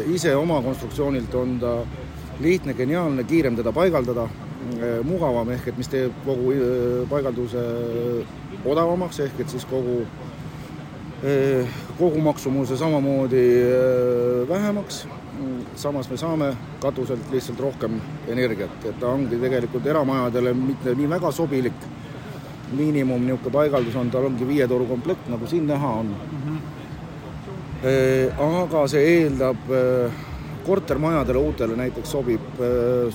ise 0.07 0.35
oma 0.35 0.61
konstruktsioonilt 0.61 1.35
on 1.35 1.59
ta 1.59 1.75
lihtne, 2.39 2.73
geniaalne, 2.73 3.23
kiirem 3.23 3.55
teda 3.55 3.71
paigaldada 3.71 4.29
Äh, 4.29 4.50
mugavam, 5.03 5.49
ehk 5.55 5.71
et 5.71 5.77
mis 5.77 5.89
teeb 5.91 6.13
kogu 6.25 6.53
äh, 6.55 7.07
paigalduse 7.09 7.63
odavamaks, 8.65 9.19
ehk 9.25 9.41
et 9.43 9.49
siis 9.49 9.65
kogu, 9.69 10.01
äh, 11.23 11.79
kogu 11.99 12.21
maksumuse 12.21 12.77
samamoodi 12.77 13.47
vähemaks 14.49 15.05
samas 15.75 16.09
me 16.09 16.17
saame 16.17 16.51
katuselt 16.81 17.31
lihtsalt 17.31 17.59
rohkem 17.59 18.01
energiat, 18.27 18.85
et 18.85 18.99
ta 18.99 19.07
ongi 19.07 19.39
tegelikult 19.41 19.85
eramajadele 19.87 20.53
mitte 20.53 20.93
nii 20.95 21.09
väga 21.09 21.31
sobilik, 21.31 21.87
miinimum 22.77 23.25
niisugune 23.25 23.53
paigaldus 23.55 23.95
on, 23.95 24.11
tal 24.11 24.27
ongi 24.29 24.47
viie 24.47 24.67
toru 24.67 24.85
komplekt, 24.89 25.29
nagu 25.31 25.47
siin 25.47 25.67
näha 25.67 25.93
on 26.03 26.05
mm. 26.05 26.43
-hmm. 26.45 26.59
Aga 28.37 28.87
see 28.87 29.01
eeldab 29.01 29.57
kortermajadele 30.65 31.39
uutele 31.39 31.75
näiteks 31.75 32.11
sobib 32.11 32.61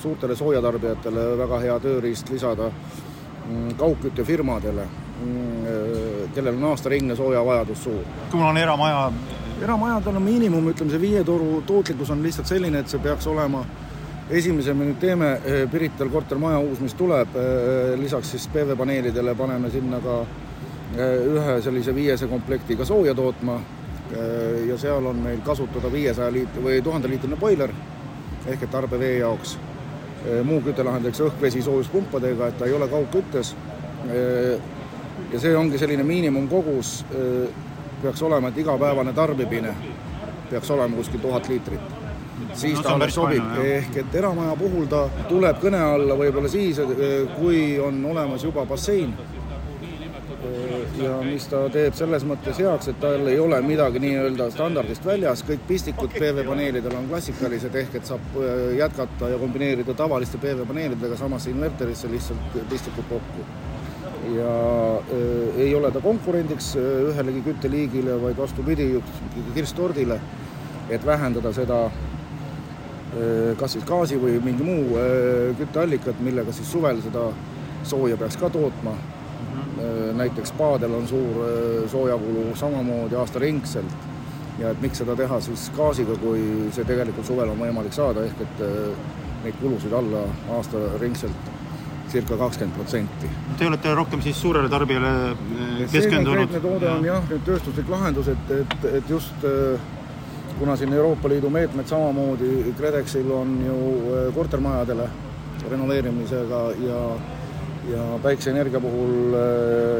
suurtele 0.02 0.36
soojatarbijatele 0.36 1.26
väga 1.38 1.58
hea 1.62 1.78
tööriist 1.80 2.30
lisada 2.30 2.70
mm, 2.70 3.74
kaugküttefirmadele, 3.80 4.86
mm, 5.22 6.30
kellel 6.34 6.58
on 6.58 6.70
aastaringne 6.72 7.16
soojavajadus 7.16 7.84
suur. 7.84 8.04
kui 8.30 8.40
mul 8.40 8.50
on 8.50 8.62
eramaja 8.62 9.10
eramajadel 9.62 10.16
on 10.16 10.22
miinimum, 10.22 10.70
ütleme 10.72 10.92
see 10.92 11.00
viie 11.00 11.24
toru 11.24 11.62
tootlikkus 11.66 12.10
on 12.12 12.22
lihtsalt 12.22 12.50
selline, 12.50 12.82
et 12.82 12.92
see 12.92 13.00
peaks 13.02 13.26
olema 13.30 13.64
esimese 14.30 14.74
me 14.74 14.90
nüüd 14.90 14.98
teeme 15.00 15.30
eh, 15.38 15.62
Pirital 15.70 16.10
kortermaja 16.12 16.58
uus, 16.58 16.80
mis 16.82 16.94
tuleb, 16.98 17.36
lisaks 18.00 18.34
siis 18.34 18.48
PV-paneelidele 18.52 19.34
paneme 19.38 19.70
sinna 19.70 20.02
ka 20.02 20.18
ühe 20.96 21.56
sellise 21.62 21.94
viiese 21.94 22.28
komplektiga 22.30 22.84
sooja 22.84 23.14
tootma 23.14 23.58
ja 24.68 24.78
seal 24.78 25.06
on 25.06 25.16
meil 25.16 25.40
kasutada 25.44 25.92
viiesaja 25.92 26.32
liit- 26.32 26.58
või 26.62 26.82
tuhandeliitrine 26.82 27.36
boiler 27.36 27.72
ehk 28.46 28.62
et 28.62 28.70
tarbevee 28.70 29.18
jaoks. 29.18 29.58
muu 30.44 30.60
küte 30.60 30.82
lahendatakse 30.82 31.22
õhk-vesi 31.22 31.60
soojuspumpadega, 31.62 32.46
et 32.48 32.58
ta 32.58 32.66
ei 32.66 32.72
ole 32.72 32.88
kaugküttes. 32.88 33.54
ja 35.32 35.40
see 35.40 35.56
ongi 35.56 35.78
selline 35.78 36.02
miinimumkogus 36.02 37.04
peaks 38.02 38.22
olema, 38.22 38.48
et 38.48 38.58
igapäevane 38.58 39.12
tarbimine 39.12 39.74
peaks 40.50 40.70
olema 40.70 40.96
kuskil 40.96 41.20
tuhat 41.20 41.48
liitrit. 41.48 41.80
siis 42.52 42.76
no, 42.78 42.82
ta 42.82 42.94
alles 42.94 43.14
sobib, 43.14 43.44
ehk 43.62 43.96
et 43.96 44.14
eramaja 44.14 44.56
puhul 44.56 44.86
ta 44.86 45.08
tuleb 45.28 45.56
kõne 45.62 45.80
alla 45.80 46.14
võib-olla 46.14 46.48
siis, 46.48 46.80
kui 47.38 47.78
on 47.80 48.04
olemas 48.04 48.44
juba 48.44 48.66
bassein 48.66 49.14
ja 51.02 51.18
mis 51.24 51.46
ta 51.50 51.62
teeb 51.72 51.94
selles 51.98 52.24
mõttes 52.28 52.58
heaks, 52.62 52.90
et 52.92 53.00
tal 53.02 53.28
ei 53.30 53.38
ole 53.42 53.60
midagi 53.64 54.02
nii-öelda 54.02 54.50
standardist 54.54 55.06
väljas, 55.06 55.44
kõik 55.46 55.64
pistikud 55.68 56.12
PV-paneelidel 56.16 56.98
on 56.98 57.08
klassikalised, 57.10 57.74
ehk 57.82 58.00
et 58.00 58.10
saab 58.10 58.36
äh, 58.40 58.76
jätkata 58.80 59.32
ja 59.32 59.40
kombineerida 59.42 59.96
tavaliste 59.96 60.40
PV-paneelidega 60.42 61.18
samasse 61.20 61.52
inverterisse 61.54 62.10
lihtsalt 62.12 62.60
pistikud 62.70 63.08
kokku. 63.10 63.46
Ja 64.34 64.98
äh, 64.98 65.60
ei 65.60 65.74
ole 65.74 65.90
ta 65.92 66.00
konkurendiks 66.00 66.72
äh, 66.76 66.86
ühelegi 67.10 67.44
kütteliigile, 67.46 68.16
vaid 68.22 68.38
vastupidi, 68.38 68.88
kirstordile, 69.54 70.18
et 70.90 71.06
vähendada 71.06 71.52
seda 71.54 71.84
äh, 71.86 73.52
kas 73.60 73.76
siis 73.76 73.84
gaasi 73.86 74.18
või 74.20 74.40
mingi 74.42 74.66
muu 74.66 74.98
kütteallikat, 75.60 76.18
millega 76.26 76.52
siis 76.52 76.72
suvel 76.72 76.98
seda 77.04 77.28
sooja 77.86 78.18
peaks 78.18 78.36
ka 78.40 78.50
tootma. 78.50 78.96
Näiteks 80.16 80.48
spaadel 80.48 80.94
on 80.94 81.08
suur 81.08 81.42
äh, 81.44 81.90
soojakulu 81.90 82.44
samamoodi 82.54 83.16
aastaringselt 83.16 83.96
ja 84.58 84.70
et 84.70 84.80
miks 84.80 85.02
seda 85.02 85.16
teha 85.16 85.40
siis 85.44 85.68
gaasiga, 85.76 86.16
kui 86.20 86.40
see 86.72 86.84
tegelikult 86.88 87.28
suvel 87.28 87.52
on 87.52 87.60
võimalik 87.60 87.92
saada, 87.92 88.24
ehk 88.24 88.40
et 88.46 88.64
äh, 88.64 89.12
neid 89.44 89.58
kulusid 89.60 89.92
alla 89.92 90.24
aastaringselt 90.56 91.52
circa 92.10 92.38
kakskümmend 92.38 92.76
protsenti. 92.78 93.28
Te 93.58 93.66
olete 93.66 93.92
rohkem 93.94 94.22
siis 94.22 94.40
suurele 94.40 94.70
tarbijale 94.72 95.12
keskendunud? 95.92 96.54
see 96.54 96.64
toode 96.64 96.90
on 96.90 97.04
jah, 97.04 97.28
nüüd 97.28 97.44
tööstuslik 97.44 97.90
lahendus, 97.92 98.30
et, 98.32 98.50
et, 98.62 98.76
et 99.00 99.10
just 99.10 99.46
kuna 100.56 100.76
siin 100.78 100.92
Euroopa 100.96 101.28
Liidu 101.28 101.50
meetmed 101.52 101.90
samamoodi, 101.90 102.72
KredExil 102.78 103.30
on 103.34 103.56
ju 103.66 103.78
kortermajadele 104.34 105.08
renoveerimisega 105.70 106.60
ja 106.86 107.00
ja 107.90 108.04
päikseenergia 108.22 108.80
puhul 108.80 109.34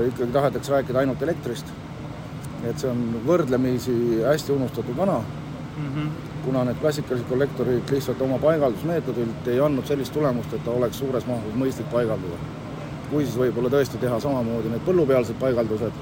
ikkagi 0.08 0.32
tahetakse 0.32 0.72
rääkida 0.72 0.98
ainult 1.04 1.22
elektrist. 1.22 1.66
et 2.66 2.78
see 2.78 2.88
on 2.90 3.20
võrdlemisi 3.26 3.92
hästi 4.26 4.52
unustatud 4.52 4.96
vana 4.96 5.20
mm. 5.20 5.92
-hmm 5.94 6.36
kuna 6.46 6.64
need 6.64 6.78
klassikalised 6.80 7.26
kollektorid 7.28 7.90
lihtsalt 7.90 8.20
oma 8.22 8.38
paigaldusmeetodilt 8.38 9.48
ei 9.50 9.58
andnud 9.60 9.86
sellist 9.88 10.14
tulemust, 10.14 10.52
et 10.54 10.62
ta 10.64 10.70
oleks 10.70 11.00
suures 11.02 11.26
mahus 11.26 11.56
mõistlik 11.58 11.88
paigaldada. 11.90 12.38
kui 13.10 13.22
siis 13.24 13.36
võib-olla 13.38 13.70
tõesti 13.70 13.98
teha 14.02 14.16
samamoodi 14.20 14.70
need 14.70 14.82
põllupealsed 14.86 15.36
paigaldused, 15.38 15.98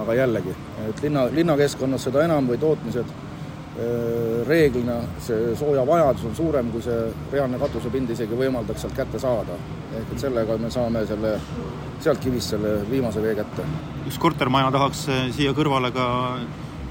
aga 0.00 0.14
jällegi, 0.16 0.54
et 0.88 1.02
linna, 1.04 1.26
linnakeskkonnas 1.32 2.06
seda 2.08 2.22
enam 2.24 2.48
või 2.48 2.56
tootmised, 2.60 3.10
reeglina 4.48 4.96
see 5.22 5.52
soojavajadus 5.58 6.24
on 6.30 6.36
suurem, 6.36 6.70
kui 6.74 6.82
see 6.82 6.98
reaalne 7.32 7.60
katusepind 7.62 8.10
isegi 8.10 8.38
võimaldaks 8.38 8.82
sealt 8.84 8.96
kätte 8.96 9.20
saada. 9.22 9.58
ehk 9.98 10.12
et 10.12 10.20
sellega 10.20 10.56
me 10.58 10.70
saame 10.70 11.04
selle, 11.06 11.34
sealt 12.00 12.20
kivist 12.22 12.54
selle 12.54 12.78
viimase 12.90 13.22
vee 13.22 13.34
kätte. 13.38 13.66
üks 14.06 14.18
kortermaja 14.18 14.72
tahaks 14.74 15.06
siia 15.36 15.54
kõrvale 15.54 15.92
ka 15.94 16.08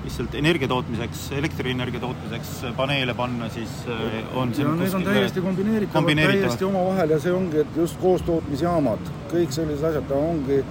lihtsalt 0.07 0.35
energia 0.39 0.67
tootmiseks, 0.71 1.27
elektrienergia 1.35 1.99
tootmiseks 1.99 2.51
paneele 2.77 3.13
panna, 3.17 3.49
siis 3.51 3.71
äh, 3.91 4.35
on 4.39 4.53
ja 4.57 4.71
need 4.71 4.93
on 4.95 5.03
täiesti 5.03 5.43
kombineeritavad, 5.43 6.21
täiesti 6.23 6.67
omavahel 6.67 7.15
ja 7.15 7.19
see 7.19 7.33
ongi, 7.35 7.63
et 7.63 7.79
just 7.81 7.99
koostootmisjaamad, 8.03 9.11
kõik 9.33 9.55
sellised 9.55 9.89
asjad, 9.89 10.07
ta 10.07 10.19
ongi 10.29 10.61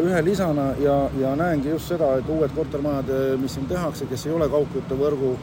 ühe 0.00 0.24
lisana 0.24 0.70
ja, 0.80 0.96
ja 1.20 1.34
näengi 1.36 1.68
just 1.74 1.92
seda, 1.92 2.14
et 2.18 2.28
uued 2.32 2.52
kortermajad, 2.56 3.12
mis 3.40 3.54
siin 3.58 3.68
tehakse, 3.68 4.08
kes 4.10 4.26
ei 4.26 4.36
ole 4.36 4.48
kaugküttevõrgu 4.52 5.36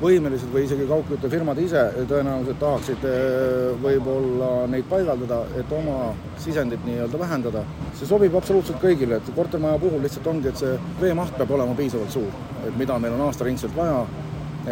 võimelised 0.00 0.48
või 0.52 0.64
isegi 0.64 0.86
kaugküttefirmad 0.88 1.58
ise 1.60 1.82
tõenäoliselt 2.08 2.58
tahaksid 2.60 3.02
eh, 3.08 3.72
võib-olla 3.82 4.50
neid 4.72 4.86
paigaldada, 4.88 5.42
et 5.60 5.72
oma 5.76 6.12
sisendit 6.40 6.84
nii-öelda 6.86 7.20
vähendada. 7.20 7.64
see 7.98 8.08
sobib 8.08 8.34
absoluutselt 8.36 8.80
kõigile, 8.80 9.18
et 9.20 9.32
kortermaja 9.36 9.78
puhul 9.78 10.00
lihtsalt 10.02 10.26
ongi, 10.32 10.48
et 10.48 10.56
see 10.56 10.78
veemaht 11.00 11.36
peab 11.36 11.50
olema 11.56 11.74
piisavalt 11.76 12.16
suur, 12.16 12.32
et 12.66 12.78
mida 12.80 12.98
meil 12.98 13.12
on 13.18 13.26
aastaringselt 13.26 13.76
vaja, 13.76 14.06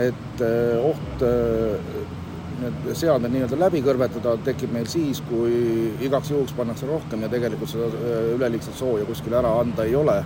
et 0.06 0.44
eh, 0.44 0.88
oht 0.92 1.26
eh, 1.28 1.92
need 2.62 2.88
seadmed 2.98 3.32
nii-öelda 3.32 3.58
läbi 3.60 3.82
kõrvetada 3.84 4.34
tekib 4.46 4.72
meil 4.74 4.88
siis, 4.90 5.20
kui 5.28 5.92
igaks 6.04 6.32
juhuks 6.32 6.54
pannakse 6.56 6.88
rohkem 6.88 7.22
ja 7.24 7.30
tegelikult 7.32 7.70
seda 7.70 7.88
üleliigset 8.34 8.76
sooja 8.78 9.06
kuskile 9.08 9.40
ära 9.40 9.54
anda 9.60 9.86
ei 9.86 9.96
ole. 9.96 10.22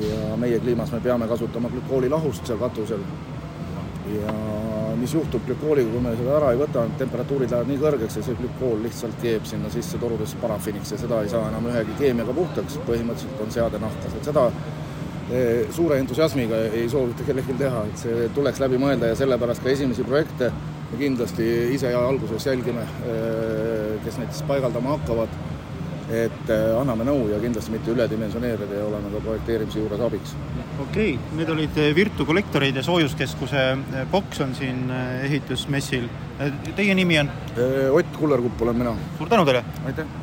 ja 0.00 0.36
meie 0.36 0.58
kliimas 0.60 0.90
me 0.92 0.98
peame 1.00 1.28
kasutama 1.30 1.68
glükoolilahust 1.72 2.46
seal 2.46 2.58
katusel. 2.58 3.04
Ja 4.12 4.32
mis 4.98 5.14
juhtub 5.14 5.44
glükooliga, 5.46 5.90
kui 5.90 6.00
me 6.02 6.12
seda 6.18 6.34
ära 6.36 6.50
ei 6.52 6.58
võta, 6.60 6.82
temperatuurid 6.98 7.52
lähevad 7.52 7.70
nii 7.70 7.80
kõrgeks 7.80 8.18
ja 8.18 8.24
see 8.26 8.36
glükool 8.38 8.82
lihtsalt 8.84 9.16
keeb 9.22 9.46
sinna 9.48 9.70
sisse 9.72 9.98
torudesse 10.02 10.38
parafiniks 10.42 10.92
ja 10.92 10.98
seda 11.00 11.22
ei 11.22 11.30
saa 11.32 11.48
enam 11.50 11.68
ühegi 11.70 11.96
keemiaga 12.00 12.34
puhtaks, 12.36 12.78
põhimõtteliselt 12.88 13.42
on 13.44 13.54
seade 13.54 13.80
nahkas, 13.82 14.16
et 14.18 14.30
seda 14.30 14.46
eh, 15.30 15.66
suure 15.74 16.00
entusiasmiga 16.02 16.60
ei 16.68 16.88
soovita 16.92 17.26
kellelgi 17.26 17.58
teha, 17.58 17.84
et 17.90 18.04
see 18.04 18.28
tuleks 18.36 18.62
läbi 18.62 18.80
mõelda 18.82 19.12
ja 19.12 19.18
sellepärast 19.18 19.64
ka 19.64 19.72
esimesi 19.74 20.06
projekte 20.06 20.52
me 20.90 21.00
kindlasti 21.00 21.46
ise 21.74 21.92
alguses 21.98 22.46
jälgime, 22.46 22.86
eh, 23.06 23.96
kes 24.04 24.18
neid 24.20 24.32
siis 24.32 24.46
paigaldama 24.48 24.96
hakkavad 24.96 25.38
et 26.06 26.50
äh, 26.54 26.68
anname 26.78 27.02
nõu 27.06 27.24
ja 27.32 27.38
kindlasti 27.42 27.72
mitte 27.74 27.90
üledimensioneerida 27.90 28.78
ja 28.78 28.84
oleme 28.86 29.10
ka 29.10 29.22
projekteerimise 29.24 29.80
juures 29.80 30.02
abiks. 30.06 30.36
okei 30.84 31.16
okay., 31.16 31.38
need 31.38 31.50
olid 31.50 31.80
äh, 31.82 31.90
Virtu 31.96 32.26
kollektorid 32.28 32.78
ja 32.78 32.84
soojuskeskuse 32.86 33.64
boks 34.12 34.44
on 34.44 34.54
siin 34.54 34.86
ehitusmessil. 35.24 36.06
Teie 36.76 36.94
nimi 36.94 37.18
on? 37.18 37.32
Ott 37.96 38.14
Kullerkupp 38.20 38.62
olen 38.62 38.78
mina. 38.84 38.94
suur 39.18 39.32
tänu 39.32 39.48
teile! 39.48 39.64
aitäh! 39.86 40.14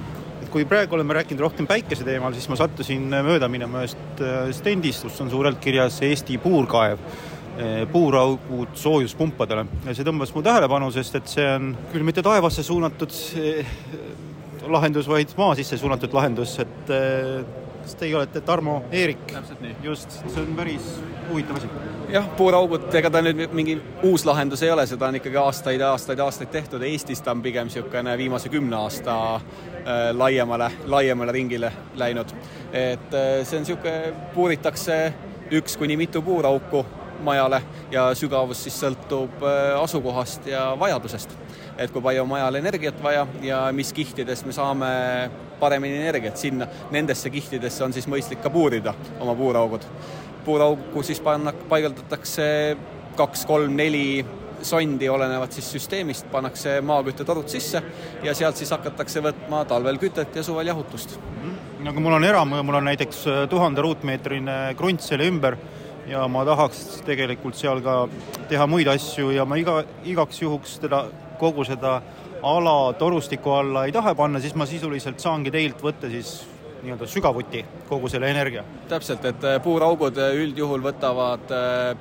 kui 0.53 0.67
praegu 0.70 0.93
oleme 0.93 1.15
rääkinud 1.17 1.41
rohkem 1.41 1.65
päikese 1.65 2.05
teemal, 2.05 2.36
siis 2.38 2.46
ma 2.46 2.55
sattusin 2.60 3.08
mööda 3.25 3.48
minema 3.50 3.82
ühest 3.82 4.20
stendist, 4.53 5.01
kus 5.01 5.17
on 5.25 5.32
suurelt 5.32 5.58
kirjas 5.60 5.98
Eesti 6.05 6.38
puurkaev 6.38 7.01
puuraugud 7.92 8.74
soojuspumpadele. 8.74 9.66
Ja 9.86 9.94
see 9.94 10.06
tõmbas 10.08 10.32
mu 10.34 10.42
tähelepanu, 10.46 10.88
sest 10.92 11.20
et 11.20 11.28
see 11.30 11.46
on 11.46 11.74
küll 11.92 12.06
mitte 12.08 12.24
taevasse 12.26 12.64
suunatud 12.66 13.14
lahendus, 14.68 15.08
vaid 15.08 15.34
maa 15.38 15.56
sisse 15.56 15.78
suunatud 15.78 16.14
lahendus, 16.14 16.56
et 16.64 16.90
eh, 16.94 17.44
kas 17.84 17.96
teie 18.00 18.16
olete 18.16 18.42
Tarmo 18.42 18.84
Eerik? 18.92 19.34
just, 19.84 20.12
see 20.28 20.42
on 20.42 20.56
päris 20.56 20.88
huvitav 21.30 21.60
asi. 21.60 21.68
jah, 22.14 22.28
puuraugud, 22.38 22.88
ega 22.96 23.12
ta 23.12 23.22
nüüd 23.26 23.54
mingi 23.56 23.76
uus 24.08 24.26
lahendus 24.26 24.64
ei 24.64 24.72
ole, 24.72 24.86
seda 24.88 25.10
on 25.10 25.20
ikkagi 25.20 25.40
aastaid 25.42 25.84
ja 25.84 25.92
aastaid 25.92 26.22
ja 26.22 26.30
aastaid 26.30 26.52
tehtud, 26.54 26.82
Eestis 26.88 27.22
ta 27.22 27.36
on 27.36 27.44
pigem 27.44 27.68
niisugune 27.68 28.18
viimase 28.18 28.50
kümne 28.54 28.80
aasta 28.80 29.18
laiemale, 30.14 30.72
laiemale 30.88 31.36
ringile 31.36 31.74
läinud. 32.00 32.34
et 32.72 33.10
see 33.44 33.60
on 33.60 33.68
niisugune, 33.68 34.14
puuritakse 34.34 35.00
üks 35.52 35.78
kuni 35.78 35.98
mitu 36.00 36.22
puurauku 36.22 36.86
majale 37.24 37.62
ja 37.92 38.10
sügavus 38.18 38.63
siis 38.65 38.77
sõltub 38.84 39.44
äh, 39.44 39.74
asukohast 39.82 40.48
ja 40.51 40.72
vajadusest 40.80 41.38
et 41.77 41.92
kui 41.92 42.03
palju 42.03 42.24
on 42.24 42.30
majal 42.30 42.60
energiat 42.60 43.00
vaja 43.03 43.25
ja 43.42 43.63
mis 43.75 43.94
kihtides 43.96 44.46
me 44.46 44.53
saame 44.56 44.92
paremini 45.60 45.98
energiat 46.01 46.38
sinna, 46.38 46.68
nendesse 46.92 47.32
kihtidesse 47.34 47.84
on 47.86 47.94
siis 47.96 48.08
mõistlik 48.12 48.44
ka 48.44 48.51
puurida 48.53 48.94
oma 49.20 49.36
puuraugud. 49.36 49.86
puuraugu 50.46 51.03
siis 51.03 51.22
panna, 51.24 51.53
paigaldatakse 51.70 52.77
kaks, 53.15 53.46
kolm, 53.46 53.75
neli 53.75 54.25
sondi, 54.63 55.10
olenevalt 55.10 55.51
siis 55.56 55.70
süsteemist, 55.72 56.27
pannakse 56.32 56.82
maaküttetorud 56.82 57.48
sisse 57.51 57.82
ja 58.24 58.34
sealt 58.36 58.60
siis 58.60 58.72
hakatakse 58.72 59.24
võtma 59.24 59.63
talvel 59.68 60.00
kütet 60.00 60.36
ja 60.36 60.44
suvel 60.44 60.68
jahutust. 60.68 61.18
-hmm. 61.20 61.56
no 61.84 61.94
kui 61.94 62.01
mul 62.01 62.13
on 62.13 62.24
eram, 62.24 62.56
mul 62.63 62.75
on 62.75 62.86
näiteks 62.86 63.27
äh, 63.27 63.50
tuhande 63.50 63.82
ruutmeetrine 63.82 64.75
krunt 64.77 65.01
selle 65.01 65.27
ümber 65.27 65.58
ja 66.08 66.28
ma 66.28 66.46
tahaks 66.46 67.02
tegelikult 67.08 67.56
seal 67.56 67.82
ka 67.84 68.08
teha 68.50 68.68
muid 68.68 68.88
asju 68.92 69.32
ja 69.36 69.46
ma 69.46 69.58
iga, 69.60 69.84
igaks 70.06 70.42
juhuks 70.42 70.78
teda, 70.84 71.06
kogu 71.40 71.66
seda 71.68 72.02
ala 72.44 72.94
torustiku 73.00 73.56
alla 73.56 73.86
ei 73.86 73.92
taha 73.96 74.16
panna, 74.16 74.40
siis 74.40 74.56
ma 74.56 74.68
sisuliselt 74.68 75.24
saangi 75.24 75.52
teilt 75.52 75.84
võtta 75.84 76.10
siis 76.12 76.42
nii-öelda 76.84 77.08
sügavuti 77.08 77.66
kogu 77.90 78.10
selle 78.12 78.30
energia. 78.32 78.64
täpselt, 78.90 79.26
et 79.26 79.44
äh, 79.44 79.62
puuraugud 79.64 80.18
äh, 80.20 80.36
üldjuhul 80.44 80.84
võtavad 80.84 81.54
äh, 81.56 81.94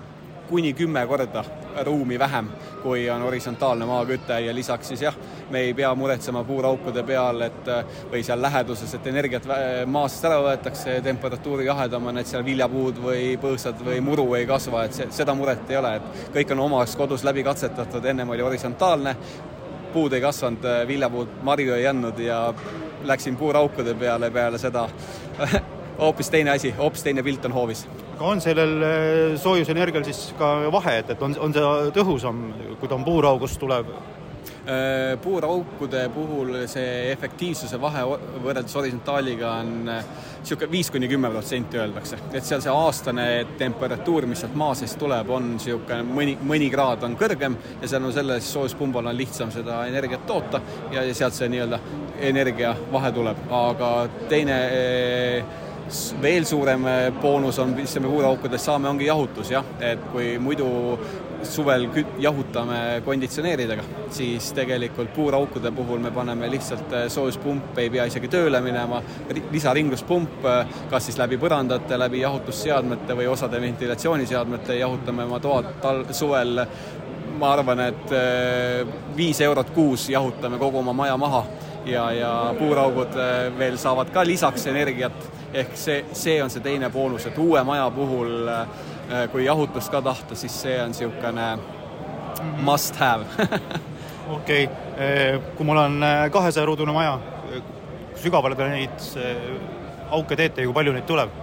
kuni 0.49 0.73
kümme 0.75 1.07
korda 1.07 1.45
ruumi 1.87 2.19
vähem, 2.19 2.49
kui 2.83 3.05
on 3.11 3.23
horisontaalne 3.23 3.87
maaküte 3.87 4.41
ja 4.41 4.55
lisaks 4.55 4.89
siis 4.89 5.03
jah, 5.03 5.17
me 5.51 5.61
ei 5.67 5.75
pea 5.75 5.95
muretsema 5.95 6.45
puuraukude 6.45 7.03
peal, 7.07 7.41
et 7.47 7.71
või 8.13 8.23
seal 8.27 8.43
läheduses, 8.43 8.95
et 8.95 9.07
energiat 9.07 9.47
maast 9.87 10.25
ära 10.25 10.41
võetakse, 10.45 10.99
temperatuuri 11.05 11.67
jahedam 11.67 12.11
on, 12.11 12.19
et 12.19 12.31
seal 12.31 12.45
viljapuud 12.47 13.01
või 13.03 13.37
põõsad 13.43 13.83
või 13.85 14.01
muru 14.05 14.27
ei 14.39 14.47
kasva, 14.47 14.85
et 14.87 14.99
see, 14.99 15.09
seda 15.15 15.35
muret 15.39 15.71
ei 15.71 15.81
ole, 15.81 15.97
et 15.97 16.31
kõik 16.37 16.55
on 16.55 16.67
omas 16.69 16.97
kodus 16.97 17.25
läbi 17.25 17.45
katsetatud, 17.47 18.05
ennem 18.05 18.31
oli 18.35 18.45
horisontaalne, 18.45 19.17
puud 19.93 20.13
ei 20.17 20.25
kasvanud, 20.25 20.65
viljapuud 20.89 21.43
marju 21.45 21.77
ei 21.77 21.87
andnud 21.87 22.19
ja 22.19 22.47
läksin 23.05 23.37
puuraukude 23.37 23.95
peale 23.99 24.31
peale 24.31 24.59
seda 24.59 24.87
hoopis 26.03 26.31
teine 26.31 26.51
asi, 26.51 26.71
hoopis 26.79 27.03
teine 27.03 27.23
pilt 27.23 27.45
on 27.45 27.53
hoovis. 27.53 27.87
Aga 28.15 28.31
on 28.31 28.43
sellel 28.45 28.75
eh, 28.87 29.37
soojusenergial 29.41 30.05
siis 30.07 30.33
ka 30.39 30.55
vahe, 30.73 30.99
et, 31.03 31.15
et 31.15 31.23
on, 31.23 31.37
on 31.41 31.55
see 31.55 31.93
tõhusam, 31.97 32.43
kui 32.81 32.91
ta 32.91 32.99
on 32.99 33.07
puuraugust 33.07 33.61
tulev? 33.61 33.89
Äh, 34.63 35.19
puuraukude 35.23 36.09
puhul 36.15 36.53
see 36.71 37.11
efektiivsuse 37.11 37.81
vahe 37.83 38.05
võrreldes 38.45 38.75
horisontaaliga 38.79 39.49
on 39.59 39.73
niisugune 39.89 40.69
äh, 40.69 40.71
viis 40.71 40.91
kuni 40.95 41.09
kümme 41.11 41.33
protsenti 41.35 41.81
öeldakse, 41.83 42.21
et 42.31 42.47
seal 42.47 42.63
see 42.63 42.71
aastane 42.71 43.25
temperatuur, 43.59 44.29
mis 44.31 44.45
sealt 44.45 44.55
maa 44.59 44.77
seest 44.79 45.01
tuleb, 45.03 45.33
on 45.35 45.57
niisugune 45.57 46.07
mõni, 46.07 46.37
mõni 46.47 46.71
kraad 46.71 47.03
on 47.07 47.19
kõrgem 47.19 47.59
ja 47.81 47.91
tänu 47.91 48.13
sellele 48.15 48.39
siis 48.39 48.55
soojuspumbal 48.55 49.11
on 49.11 49.19
lihtsam 49.19 49.51
seda 49.51 49.81
energiat 49.91 50.23
toota 50.31 50.63
ja, 50.95 51.03
ja 51.03 51.11
sealt 51.11 51.35
see 51.35 51.51
nii-öelda 51.51 51.83
energiavahe 52.31 53.13
tuleb, 53.19 53.43
aga 53.65 53.93
teine 54.31 54.63
äh, 54.63 55.61
veel 56.23 56.47
suurem 56.49 56.87
boonus 57.21 57.59
on, 57.63 57.75
mis 57.77 57.95
me 58.01 58.09
puuraukudest 58.09 58.71
saame, 58.71 58.89
ongi 58.89 59.07
jahutus 59.11 59.53
jah, 59.53 59.67
et 59.81 60.01
kui 60.13 60.37
muidu 60.41 60.69
suvel 61.43 61.89
jahutame 62.19 63.03
konditsioneeridega, 63.05 63.83
siis 64.11 64.53
tegelikult 64.57 65.13
puuraukude 65.15 65.73
puhul 65.75 65.99
me 66.03 66.11
paneme 66.11 66.51
lihtsalt 66.51 66.93
äh, 66.93 67.07
soojuspump, 67.09 67.79
ei 67.79 67.91
pea 67.91 68.07
isegi 68.11 68.31
tööle 68.33 68.61
minema, 68.65 69.03
lisaringluspump, 69.51 70.47
äh, 70.47 70.79
kas 70.91 71.09
siis 71.09 71.19
läbi 71.21 71.39
põrandate, 71.43 71.99
läbi 71.99 72.23
jahutusseadmete 72.23 73.17
või 73.19 73.29
osade 73.33 73.61
ventilatsiooniseadmete 73.61 74.79
jahutame 74.79 75.27
oma 75.29 75.41
toad 75.43 75.75
tal-, 75.83 76.05
suvel. 76.15 76.67
Ma 77.43 77.49
arvan, 77.57 77.81
et 77.89 78.13
äh, 78.15 78.83
viis 79.17 79.41
eurot 79.43 79.73
kuus 79.75 80.07
jahutame 80.13 80.61
kogu 80.61 80.79
oma 80.79 80.93
maja 80.95 81.17
maha 81.19 81.43
ja, 81.89 82.05
ja 82.15 82.33
puuraugud 82.59 83.17
veel 83.59 83.79
saavad 83.81 84.13
ka 84.15 84.23
lisaks 84.27 84.69
energiat, 84.71 85.17
ehk 85.55 85.77
see, 85.77 86.05
see 86.13 86.43
on 86.43 86.51
see 86.51 86.63
teine 86.65 86.91
boonus, 86.91 87.27
et 87.29 87.39
uue 87.39 87.63
maja 87.65 87.91
puhul 87.93 88.49
äh, 88.49 89.27
kui 89.33 89.45
jahutust 89.45 89.93
ka 89.93 90.03
tahta, 90.03 90.37
siis 90.39 90.55
see 90.65 90.79
on 90.83 90.95
niisugune 90.95 91.49
must 92.65 92.97
have 92.97 93.27
okei 94.37 94.65
okay., 94.65 94.67
äh, 94.97 95.41
kui 95.57 95.67
mul 95.69 95.83
on 95.85 96.03
äh, 96.03 96.27
kahesaja 96.33 96.67
ruudune 96.67 96.95
maja, 96.97 97.19
sügavale 98.23 98.57
te 98.57 98.69
neid 98.69 99.09
auke 100.13 100.37
teete 100.37 100.63
ja 100.63 100.69
kui 100.69 100.77
palju 100.81 100.97
neid 100.97 101.09
tuleb? 101.09 101.41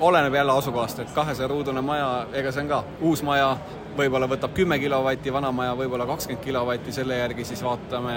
oleneb 0.00 0.34
jälle 0.34 0.52
asukohast, 0.52 1.00
et 1.02 1.10
kahesaja 1.14 1.48
ruudune 1.50 1.80
maja, 1.82 2.26
ega 2.36 2.52
see 2.54 2.62
on 2.62 2.68
ka 2.70 2.82
uus 3.08 3.22
maja, 3.26 3.56
võib-olla 3.98 4.28
võtab 4.30 4.54
kümme 4.56 4.78
kilovatti, 4.80 5.32
vana 5.34 5.50
maja 5.54 5.74
võib-olla 5.78 6.06
kakskümmend 6.08 6.44
kilovatti, 6.44 6.92
selle 6.94 7.18
järgi 7.18 7.46
siis 7.48 7.62
vaatame, 7.64 8.14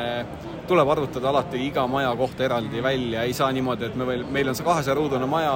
tuleb 0.70 0.90
arvutada 0.94 1.32
alati 1.32 1.62
iga 1.66 1.86
maja 1.90 2.12
kohta 2.18 2.46
eraldi 2.46 2.84
välja, 2.84 3.26
ei 3.26 3.34
saa 3.34 3.50
niimoodi, 3.56 3.90
et 3.90 3.98
me 4.00 4.08
veel, 4.08 4.24
meil 4.32 4.52
on 4.52 4.58
see 4.58 4.68
kahesaja 4.68 4.96
ruudune 4.98 5.28
maja, 5.30 5.54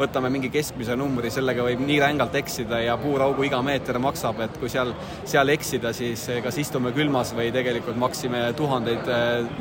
võtame 0.00 0.30
mingi 0.34 0.52
keskmise 0.52 0.96
numbri, 0.98 1.32
sellega 1.32 1.64
võib 1.66 1.82
nii 1.86 1.98
rängalt 2.02 2.36
eksida 2.42 2.82
ja 2.84 2.96
puuraugu 3.00 3.46
iga 3.48 3.62
meeter 3.64 3.98
maksab, 4.02 4.42
et 4.44 4.58
kui 4.60 4.70
seal, 4.72 4.92
seal 5.24 5.52
eksida, 5.54 5.94
siis 5.96 6.26
kas 6.44 6.60
istume 6.62 6.92
külmas 6.96 7.32
või 7.36 7.50
tegelikult 7.54 8.00
maksime 8.00 8.44
tuhandeid, 8.58 9.12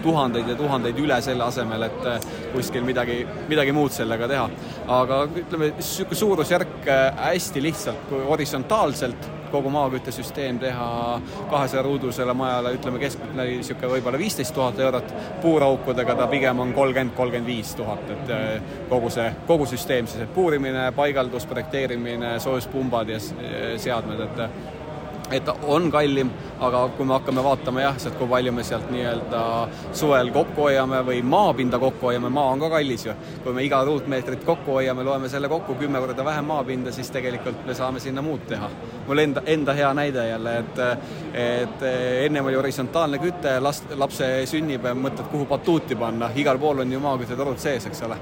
tuhandeid 0.04 0.54
ja 0.54 0.58
tuhandeid 0.60 1.04
üle 1.04 1.22
selle 1.24 1.48
asemel, 1.48 1.88
et 1.88 2.32
kuskil 2.56 2.86
midagi, 2.88 3.22
midagi 3.50 3.76
muud 3.76 3.96
sellega 3.96 4.28
teha. 4.32 4.48
aga 4.92 5.24
ütleme, 5.28 5.72
niisugune 5.78 6.18
suurusjärk 6.20 6.90
hästi 7.22 7.64
lihtsalt, 7.64 8.10
kui 8.10 8.26
horisontaalselt 8.28 9.41
kogu 9.52 9.70
maaküttesüsteem 9.70 10.60
teha 10.60 11.22
kahesaja 11.50 11.84
ruudusele 11.86 12.34
majale, 12.34 12.74
ütleme 12.78 13.00
keskmine 13.02 13.48
niisugune 13.52 13.94
võib-olla 13.96 14.22
viisteist 14.22 14.56
tuhat 14.56 14.80
eurot, 14.80 15.14
puuraukudega 15.44 16.16
ta 16.16 16.28
pigem 16.32 16.60
on 16.60 16.74
kolmkümmend, 16.74 17.16
kolmkümmend 17.18 17.48
viis 17.52 17.76
tuhat, 17.76 18.04
et 18.16 18.36
äh, 18.36 18.76
kogu 18.90 19.10
see, 19.14 19.30
kogu 19.48 19.70
süsteem 19.70 20.10
siis, 20.10 20.26
et 20.26 20.34
puurimine, 20.36 20.90
paigaldus, 20.96 21.46
projekteerimine, 21.50 22.38
soojuspumbad 22.40 23.10
ja 23.12 23.20
seadmed, 23.22 24.28
et 24.28 24.81
et 25.32 25.48
on 25.64 25.90
kallim, 25.92 26.32
aga 26.60 26.84
kui 26.98 27.06
me 27.08 27.16
hakkame 27.16 27.44
vaatama 27.46 27.84
jah, 27.86 27.98
sealt 28.02 28.18
kui 28.20 28.30
palju 28.30 28.54
me 28.56 28.64
sealt 28.68 28.90
nii-öelda 28.94 29.42
suvel 29.98 30.32
kokku 30.36 30.68
hoiame 30.68 31.02
või 31.08 31.22
maapinda 31.24 31.80
kokku 31.82 32.10
hoiame, 32.10 32.30
maa 32.34 32.52
on 32.54 32.62
ka 32.64 32.70
kallis 32.76 33.06
ju. 33.06 33.16
kui 33.44 33.54
me 33.54 33.64
iga 33.66 33.82
ruutmeetrit 33.88 34.44
kokku 34.46 34.78
hoiame, 34.78 35.04
loeme 35.08 35.30
selle 35.30 35.50
kokku 35.50 35.76
kümme 35.80 36.00
korda 36.04 36.26
vähem 36.26 36.46
maapinda, 36.52 36.92
siis 36.92 37.10
tegelikult 37.12 37.66
me 37.66 37.76
saame 37.78 38.00
sinna 38.00 38.22
muud 38.22 38.46
teha. 38.48 38.70
mul 39.08 39.24
enda, 39.26 39.44
enda 39.46 39.74
hea 39.74 39.94
näide 39.94 40.28
jälle, 40.28 40.58
et 40.60 40.80
et 41.34 41.84
ennem 42.26 42.46
oli 42.46 42.56
horisontaalne 42.56 43.18
küte, 43.22 43.60
last, 43.60 43.92
lapse 43.96 44.30
sünnib 44.46 44.86
ja 44.86 44.96
mõtled, 44.96 45.28
kuhu 45.32 45.46
batuuti 45.46 45.96
panna, 45.96 46.32
igal 46.36 46.60
pool 46.60 46.84
on 46.86 46.92
ju 46.92 47.00
maaküttetorud 47.00 47.60
sees, 47.60 47.86
eks 47.88 48.04
ole 48.08 48.18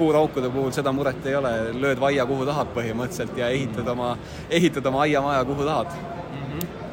puuraukude 0.00 0.48
puhul 0.50 0.72
seda 0.72 0.92
muret 0.96 1.26
ei 1.28 1.34
ole, 1.36 1.50
lööd 1.76 2.00
vaia 2.00 2.24
kuhu 2.28 2.46
tahad 2.48 2.72
põhimõtteliselt 2.76 3.36
ja 3.36 3.50
ehitad 3.52 3.88
oma, 3.92 4.14
ehitad 4.48 4.86
oma 4.88 5.04
aiamaja 5.04 5.44
kuhu 5.44 5.66
tahad 5.68 6.19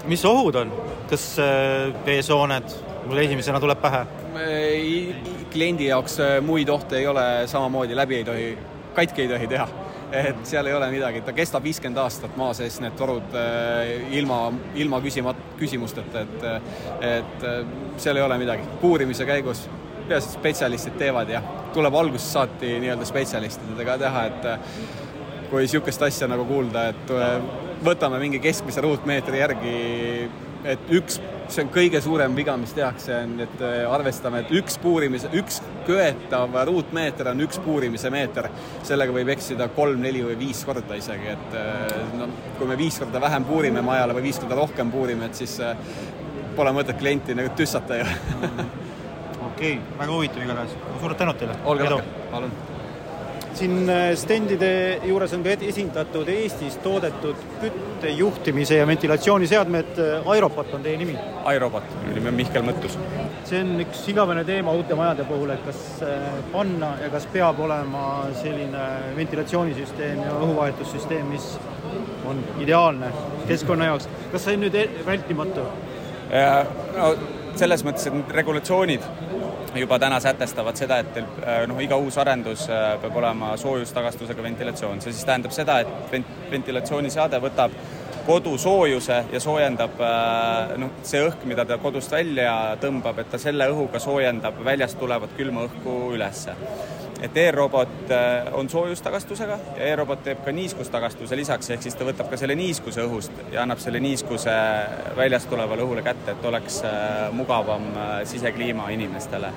mis 0.08 0.24
ohud 0.26 0.56
on, 0.56 0.72
kas 1.10 1.26
äh, 1.40 1.92
veesooned, 2.06 2.76
mul 3.08 3.24
esimesena 3.26 3.60
tuleb 3.64 3.82
pähe? 3.84 4.06
kliendi 5.52 5.88
jaoks 5.88 6.20
äh, 6.22 6.38
muid 6.46 6.70
ohte 6.70 7.00
ei 7.00 7.08
ole, 7.08 7.26
samamoodi 7.50 7.96
läbi 7.96 8.22
ei 8.22 8.26
tohi, 8.28 8.48
katki 8.96 9.26
ei 9.26 9.32
tohi 9.32 9.48
teha 9.52 9.68
et 10.08 10.38
seal 10.48 10.68
ei 10.70 10.76
ole 10.76 10.88
midagi, 10.88 11.20
ta 11.26 11.34
kestab 11.36 11.66
viiskümmend 11.68 12.00
aastat 12.00 12.38
maa 12.40 12.54
sees, 12.56 12.78
need 12.80 12.96
torud 13.00 13.36
äh, 13.36 14.14
ilma, 14.16 14.46
ilma 14.80 15.02
küsimat-, 15.04 15.42
küsimusteta, 15.60 16.24
et 16.24 16.48
et 17.08 17.48
seal 18.00 18.16
ei 18.16 18.24
ole 18.24 18.38
midagi. 18.40 18.64
puurimise 18.82 19.28
käigus 19.28 19.66
peaasi, 20.08 20.30
et 20.30 20.40
spetsialistid 20.40 20.96
teevad 21.00 21.30
ja 21.30 21.42
tuleb 21.76 21.96
algusest 22.00 22.38
saati 22.38 22.78
nii-öelda 22.80 23.06
spetsialistidega 23.06 23.98
teha, 24.00 24.24
et 24.30 25.50
kui 25.50 25.66
niisugust 25.66 26.08
asja 26.08 26.28
nagu 26.32 26.46
kuulda, 26.48 26.88
et 26.94 27.12
võtame 27.86 28.20
mingi 28.22 28.40
keskmise 28.42 28.82
ruutmeetri 28.84 29.42
järgi, 29.42 29.74
et 30.68 30.92
üks, 30.98 31.20
see 31.52 31.64
on 31.64 31.72
kõige 31.74 32.00
suurem 32.04 32.36
viga, 32.36 32.56
mis 32.60 32.74
tehakse, 32.76 33.14
on, 33.24 33.36
et 33.46 33.64
äh, 33.64 33.80
arvestame, 33.92 34.42
et 34.44 34.54
üks 34.60 34.78
puurimise, 34.84 35.30
üks 35.38 35.60
köetav 35.88 36.56
ruutmeeter 36.68 37.32
on 37.32 37.44
üks 37.46 37.60
puurimise 37.64 38.12
meeter. 38.14 38.50
sellega 38.88 39.14
võib 39.16 39.32
eksida 39.36 39.70
kolm, 39.76 40.02
neli 40.04 40.24
või 40.26 40.38
viis 40.40 40.64
korda 40.68 40.98
isegi, 41.00 41.36
et 41.36 41.60
äh, 41.60 42.00
no 42.20 42.30
kui 42.58 42.70
me 42.70 42.78
viis 42.80 43.00
korda 43.00 43.22
vähem 43.24 43.46
puurime 43.48 43.84
majale 43.86 44.18
või 44.18 44.28
viis 44.30 44.42
korda 44.42 44.58
rohkem 44.60 44.92
puurime, 44.92 45.30
et 45.30 45.44
siis 45.44 45.60
äh, 45.64 45.78
pole 46.58 46.74
mõtet 46.74 46.98
klienti 47.00 47.38
nagu 47.38 47.54
tüssata 47.56 48.02
ju 48.02 48.08
okei 49.52 49.78
okay,, 49.78 49.78
väga 50.00 50.12
huvitav 50.12 50.44
igatahes, 50.44 50.82
suured 51.00 51.22
tänud 51.22 51.40
teile! 51.40 51.62
olge 51.66 51.94
lahke, 51.94 52.26
palun! 52.34 52.77
Siin 53.58 53.90
äh, 53.90 54.12
stendide 54.20 54.70
juures 55.08 55.34
on 55.34 55.44
ka 55.46 55.56
esindatud 55.66 56.30
Eestis 56.30 56.78
toodetud 56.84 57.40
küttejuhtimise 57.62 58.78
ja 58.78 58.88
ventilatsiooniseadmed, 58.88 59.98
äh, 60.04 60.30
Aeropat 60.34 60.74
on 60.78 60.86
teie 60.86 60.98
nimi? 61.00 61.16
Aeropat, 61.46 61.88
nimi 62.14 62.30
on 62.32 62.38
Mihkel 62.38 62.66
Mõttus. 62.68 62.98
see 63.48 63.62
on 63.64 63.80
üks 63.80 64.02
igavene 64.12 64.44
teema 64.44 64.74
uute 64.76 64.96
majade 65.00 65.24
puhul, 65.30 65.54
et 65.56 65.64
kas 65.66 65.80
äh, 66.06 66.26
panna 66.52 66.92
ja 67.02 67.10
kas 67.14 67.26
peab 67.34 67.60
olema 67.64 68.04
selline 68.42 68.84
ventilatsioonisüsteem 69.16 70.20
ja 70.26 70.36
õhuvahetussüsteem, 70.36 71.32
mis 71.32 71.54
on 72.28 72.44
ideaalne 72.62 73.14
keskkonna 73.48 73.88
jaoks, 73.94 74.10
kas 74.34 74.46
see 74.46 74.60
on 74.60 74.68
nüüd 74.68 74.76
e-, 74.76 74.90
vältimatu? 75.08 75.66
no 76.98 77.12
selles 77.58 77.86
mõttes, 77.88 78.10
et 78.12 78.34
regulatsioonid 78.36 79.06
juba 79.80 80.00
täna 80.00 80.20
sätestavad 80.24 80.80
seda, 80.80 81.00
et 81.04 81.14
teil 81.16 81.28
äh, 81.44 81.62
noh, 81.70 81.80
iga 81.84 82.00
uus 82.02 82.18
arendus 82.22 82.68
äh, 82.70 82.96
peab 83.02 83.16
olema 83.22 83.54
soojustagastusega 83.58 84.44
ventilatsioon, 84.44 85.02
see 85.02 85.14
siis 85.14 85.28
tähendab 85.28 85.56
seda, 85.56 85.80
et 85.84 86.12
vent-, 86.12 86.36
ventilatsiooniseade 86.52 87.42
võtab 87.44 87.76
kodu 88.28 88.58
soojuse 88.60 89.22
ja 89.32 89.40
soojendab 89.40 90.02
noh, 90.82 90.98
see 91.08 91.22
õhk, 91.24 91.46
mida 91.48 91.64
ta 91.66 91.78
kodust 91.80 92.12
välja 92.12 92.76
tõmbab, 92.82 93.22
et 93.24 93.30
ta 93.32 93.40
selle 93.40 93.70
õhuga 93.72 94.02
soojendab 94.04 94.60
väljast 94.68 95.00
tulevat 95.00 95.32
külma 95.38 95.64
õhku 95.70 95.96
ülesse 96.18 96.58
et 97.22 97.38
e-robot 97.38 98.12
äh, 98.12 98.54
on 98.54 98.70
soojustagastusega 98.70 99.60
ja 99.78 99.90
e-robot 99.92 100.24
teeb 100.24 100.44
ka 100.46 100.54
niiskustagastuse 100.54 101.38
lisaks, 101.38 101.70
ehk 101.74 101.86
siis 101.86 101.98
ta 101.98 102.06
võtab 102.06 102.30
ka 102.30 102.38
selle 102.38 102.56
niiskuse 102.58 103.04
õhust 103.08 103.42
ja 103.52 103.64
annab 103.64 103.82
selle 103.82 104.02
niiskuse 104.04 104.54
väljast 105.18 105.50
tulevale 105.50 105.86
õhule 105.86 106.04
kätte, 106.06 106.36
et 106.36 106.46
oleks 106.46 106.82
äh, 106.86 107.28
mugavam 107.34 107.90
äh, 107.96 108.16
sisekliima 108.30 108.90
inimestele. 108.94 109.52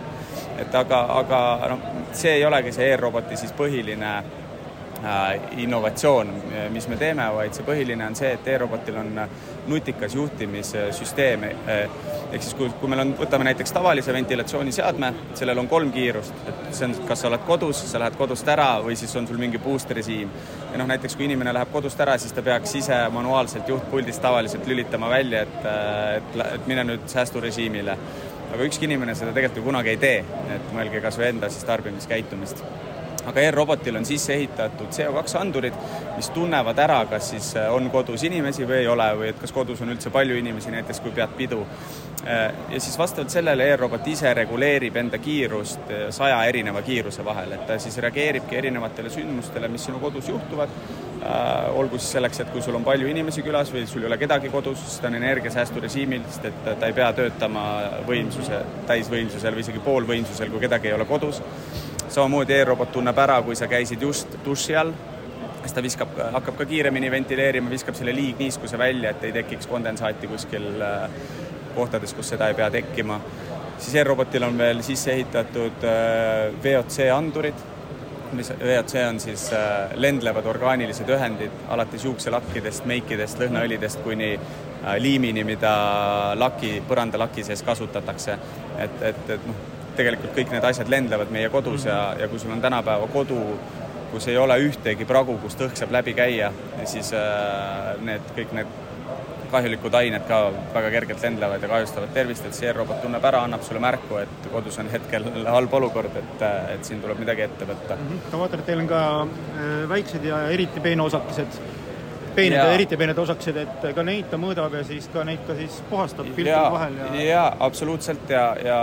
et 0.61 0.75
aga, 0.75 1.01
aga 1.21 1.41
noh, 1.73 1.85
see 2.13 2.39
ei 2.39 2.45
olegi 2.45 2.73
see 2.73 2.91
e-roboti 2.93 3.37
siis 3.37 3.53
põhiline 3.57 4.15
innovatsioon, 5.57 6.33
mis 6.75 6.89
me 6.89 6.97
teeme, 7.01 7.25
vaid 7.35 7.57
see 7.57 7.65
põhiline 7.65 8.05
on 8.07 8.17
see, 8.19 8.35
et 8.37 8.49
e-robotil 8.53 8.99
on 9.01 9.23
nutikas 9.71 10.15
juhtimissüsteem 10.19 11.47
ehk 12.33 12.43
siis 12.45 12.55
kui, 12.55 12.69
kui 12.81 12.91
meil 12.91 13.03
on, 13.05 13.13
võtame 13.19 13.47
näiteks 13.49 13.73
tavalise 13.75 14.13
ventilatsiooniseadme, 14.15 15.11
sellel 15.39 15.59
on 15.63 15.69
kolm 15.71 15.91
kiirust, 15.95 16.35
et 16.49 16.61
see 16.77 16.87
on, 16.87 16.95
kas 17.09 17.25
sa 17.25 17.31
oled 17.31 17.45
kodus, 17.47 17.83
sa 17.91 18.01
lähed 18.03 18.19
kodust 18.19 18.49
ära 18.53 18.69
või 18.85 18.97
siis 18.99 19.15
on 19.19 19.27
sul 19.29 19.41
mingi 19.41 19.59
boost 19.63 19.91
režiim. 19.97 20.31
ja 20.73 20.79
noh, 20.79 20.89
näiteks 20.91 21.17
kui 21.19 21.27
inimene 21.27 21.55
läheb 21.57 21.73
kodust 21.73 22.01
ära, 22.01 22.19
siis 22.19 22.35
ta 22.37 22.45
peaks 22.47 22.75
ise 22.83 23.01
manuaalselt 23.15 23.69
juhtpuldist 23.69 24.23
tavaliselt 24.23 24.67
lülitama 24.67 25.11
välja, 25.11 25.43
et, 25.43 25.67
et, 26.21 26.39
et 26.55 26.71
mine 26.71 26.87
nüüd 26.93 27.09
säästurežiimile. 27.11 27.97
aga 28.51 28.63
ükski 28.67 28.85
inimene 28.85 29.15
seda 29.15 29.33
tegelikult 29.33 29.61
ju 29.61 29.67
kunagi 29.67 29.95
ei 29.95 29.97
tee, 29.97 30.23
et 30.55 30.73
mõelge 30.75 31.03
kas 31.03 31.19
või 31.19 31.29
enda 31.31 31.51
siis 31.51 31.65
tarbimiskäitumist 31.65 32.65
aga 33.27 33.41
e-robotil 33.41 33.97
on 33.97 34.07
sisse 34.09 34.35
ehitatud 34.35 34.93
CO2 34.95 35.37
andurid, 35.41 35.77
mis 36.17 36.31
tunnevad 36.35 36.79
ära, 36.81 37.01
kas 37.11 37.31
siis 37.35 37.53
äh, 37.59 37.69
on 37.75 37.91
kodus 37.93 38.25
inimesi 38.29 38.67
või 38.69 38.83
ei 38.83 38.89
ole 38.91 39.09
või 39.19 39.33
et 39.33 39.41
kas 39.41 39.53
kodus 39.53 39.83
on 39.85 39.93
üldse 39.95 40.13
palju 40.15 40.39
inimesi, 40.41 40.73
näiteks 40.75 41.03
kui 41.05 41.13
pead 41.17 41.35
pidu. 41.37 41.61
Äh, 42.25 42.47
ja 42.75 42.81
siis 42.81 42.97
vastavalt 43.01 43.33
sellele 43.33 43.69
e-robot 43.73 44.09
ise 44.13 44.33
reguleerib 44.37 44.97
enda 45.03 45.21
kiirust 45.21 45.93
äh, 45.93 46.09
saja 46.15 46.41
erineva 46.49 46.83
kiiruse 46.87 47.25
vahel, 47.25 47.55
et 47.57 47.67
ta 47.69 47.79
siis 47.83 47.99
reageeribki 48.05 48.59
erinevatele 48.61 49.13
sündmustele, 49.13 49.69
mis 49.69 49.87
sinu 49.89 50.01
kodus 50.03 50.29
juhtuvad, 50.33 50.75
olgu 51.77 51.99
siis 52.01 52.15
selleks, 52.15 52.39
et 52.41 52.49
kui 52.49 52.63
sul 52.65 52.79
on 52.79 52.85
palju 52.85 53.05
inimesi 53.11 53.43
külas 53.45 53.69
või 53.75 53.83
sul 53.87 54.07
ei 54.07 54.09
ole 54.09 54.17
kedagi 54.17 54.49
kodus, 54.49 54.81
siis 54.81 55.03
ta 55.03 55.11
on 55.11 55.19
energiasäästurežiimil, 55.19 56.23
sest 56.33 56.47
et 56.49 56.63
ta 56.71 56.89
ei 56.89 56.97
pea 56.97 57.11
töötama 57.13 57.65
võimsuse, 58.09 58.63
täisvõimsusel 58.89 59.53
või 59.53 59.67
isegi 59.67 59.85
poolvõimsusel, 59.85 60.49
kui 60.49 60.65
kedagi 60.65 60.89
ei 60.89 60.97
ole 60.97 61.05
kodus 61.05 61.43
samamoodi 62.11 62.59
e-robot 62.59 62.93
tunneb 62.93 63.19
ära, 63.19 63.41
kui 63.43 63.57
sa 63.57 63.69
käisid 63.71 64.03
just 64.03 64.35
duši 64.45 64.77
all, 64.77 64.93
siis 65.61 65.75
ta 65.77 65.83
viskab, 65.85 66.15
hakkab 66.35 66.59
ka 66.59 66.67
kiiremini 66.69 67.11
ventileerima, 67.13 67.71
viskab 67.71 67.97
selle 67.99 68.15
liigniiskuse 68.17 68.79
välja, 68.79 69.13
et 69.13 69.25
ei 69.29 69.35
tekiks 69.41 69.69
kondensaati 69.71 70.31
kuskil 70.31 70.71
äh, 70.83 71.11
kohtades, 71.75 72.15
kus 72.17 72.33
seda 72.35 72.49
ei 72.51 72.57
pea 72.59 72.71
tekkima. 72.71 73.21
siis 73.81 73.95
e-robotil 73.97 74.43
on 74.45 74.59
veel 74.59 74.83
sisse 74.83 75.13
ehitatud 75.13 75.85
äh, 75.89 76.51
VOC 76.65 76.99
andurid, 77.15 77.63
mis 78.33 78.51
VOC 78.51 78.95
on 79.09 79.21
siis 79.21 79.53
äh, 79.53 79.95
lendlevad 79.95 80.47
orgaanilised 80.47 81.09
ühendid, 81.09 81.65
alates 81.69 82.05
juukselakkidest, 82.05 82.85
meikidest, 82.85 83.41
lõhnaõlidest 83.41 84.03
kuni 84.05 84.39
liimini, 84.99 85.45
mida 85.45 85.73
laki, 86.41 86.79
põrandalaki 86.89 87.45
sees 87.45 87.63
kasutatakse. 87.63 88.39
et, 88.79 89.03
et, 89.03 89.31
et 89.31 89.47
noh, 89.47 89.70
tegelikult 89.97 90.35
kõik 90.37 90.53
need 90.55 90.67
asjad 90.71 90.91
lendlevad 90.93 91.33
meie 91.35 91.49
kodus 91.53 91.87
ja, 91.89 92.01
ja 92.19 92.29
kui 92.29 92.39
sul 92.43 92.53
on 92.55 92.63
tänapäeva 92.63 93.09
kodu, 93.13 93.41
kus 94.11 94.29
ei 94.29 94.39
ole 94.39 94.59
ühtegi 94.67 95.07
pragu, 95.09 95.39
kust 95.43 95.61
õhk 95.65 95.79
saab 95.79 95.95
läbi 95.95 96.15
käia, 96.19 96.53
siis 96.85 97.13
äh, 97.17 97.99
need 98.05 98.33
kõik 98.37 98.55
need 98.59 98.79
kahjulikud 99.51 99.95
ained 99.99 100.27
ka 100.29 100.39
väga 100.75 100.91
kergelt 100.95 101.25
lendlevad 101.27 101.65
ja 101.65 101.71
kahjustavad 101.73 102.13
tervist, 102.15 102.47
et 102.47 102.55
see 102.55 102.69
e-robot 102.71 103.01
tunneb 103.03 103.25
ära, 103.33 103.43
annab 103.47 103.65
sulle 103.67 103.83
märku, 103.83 104.21
et 104.23 104.49
kodus 104.53 104.79
on 104.83 104.91
hetkel 104.93 105.27
halb 105.47 105.75
olukord, 105.81 106.17
et, 106.21 106.47
et 106.77 106.87
siin 106.87 107.03
tuleb 107.03 107.19
midagi 107.23 107.47
ette 107.49 107.67
võtta 107.67 107.97
mm. 107.97 108.09
-hmm. 108.09 108.33
ma 108.33 108.43
vaatan, 108.45 108.63
et 108.63 108.71
teil 108.71 108.85
on 108.85 108.91
ka 108.91 109.03
äh, 109.27 109.89
väiksed 109.91 110.27
ja 110.27 110.43
eriti 110.55 110.81
peenosakesed 110.81 111.61
peened 112.35 112.59
ja, 112.59 112.67
ja 112.67 112.75
eriti 112.79 112.97
peened 112.97 113.19
osakesed, 113.19 113.57
et 113.65 113.87
ka 113.95 114.05
neid 114.07 114.29
ta 114.31 114.39
mõõdab 114.41 114.75
ja 114.79 114.85
siis 114.87 115.09
ka 115.13 115.25
neid 115.27 115.43
ka 115.47 115.57
siis 115.59 115.81
puhastab 115.91 116.31
filtri 116.37 116.55
vahel 116.77 116.99
ja 117.01 117.25
jaa, 117.25 117.49
absoluutselt 117.67 118.31
ja, 118.31 118.45
ja 118.65 118.79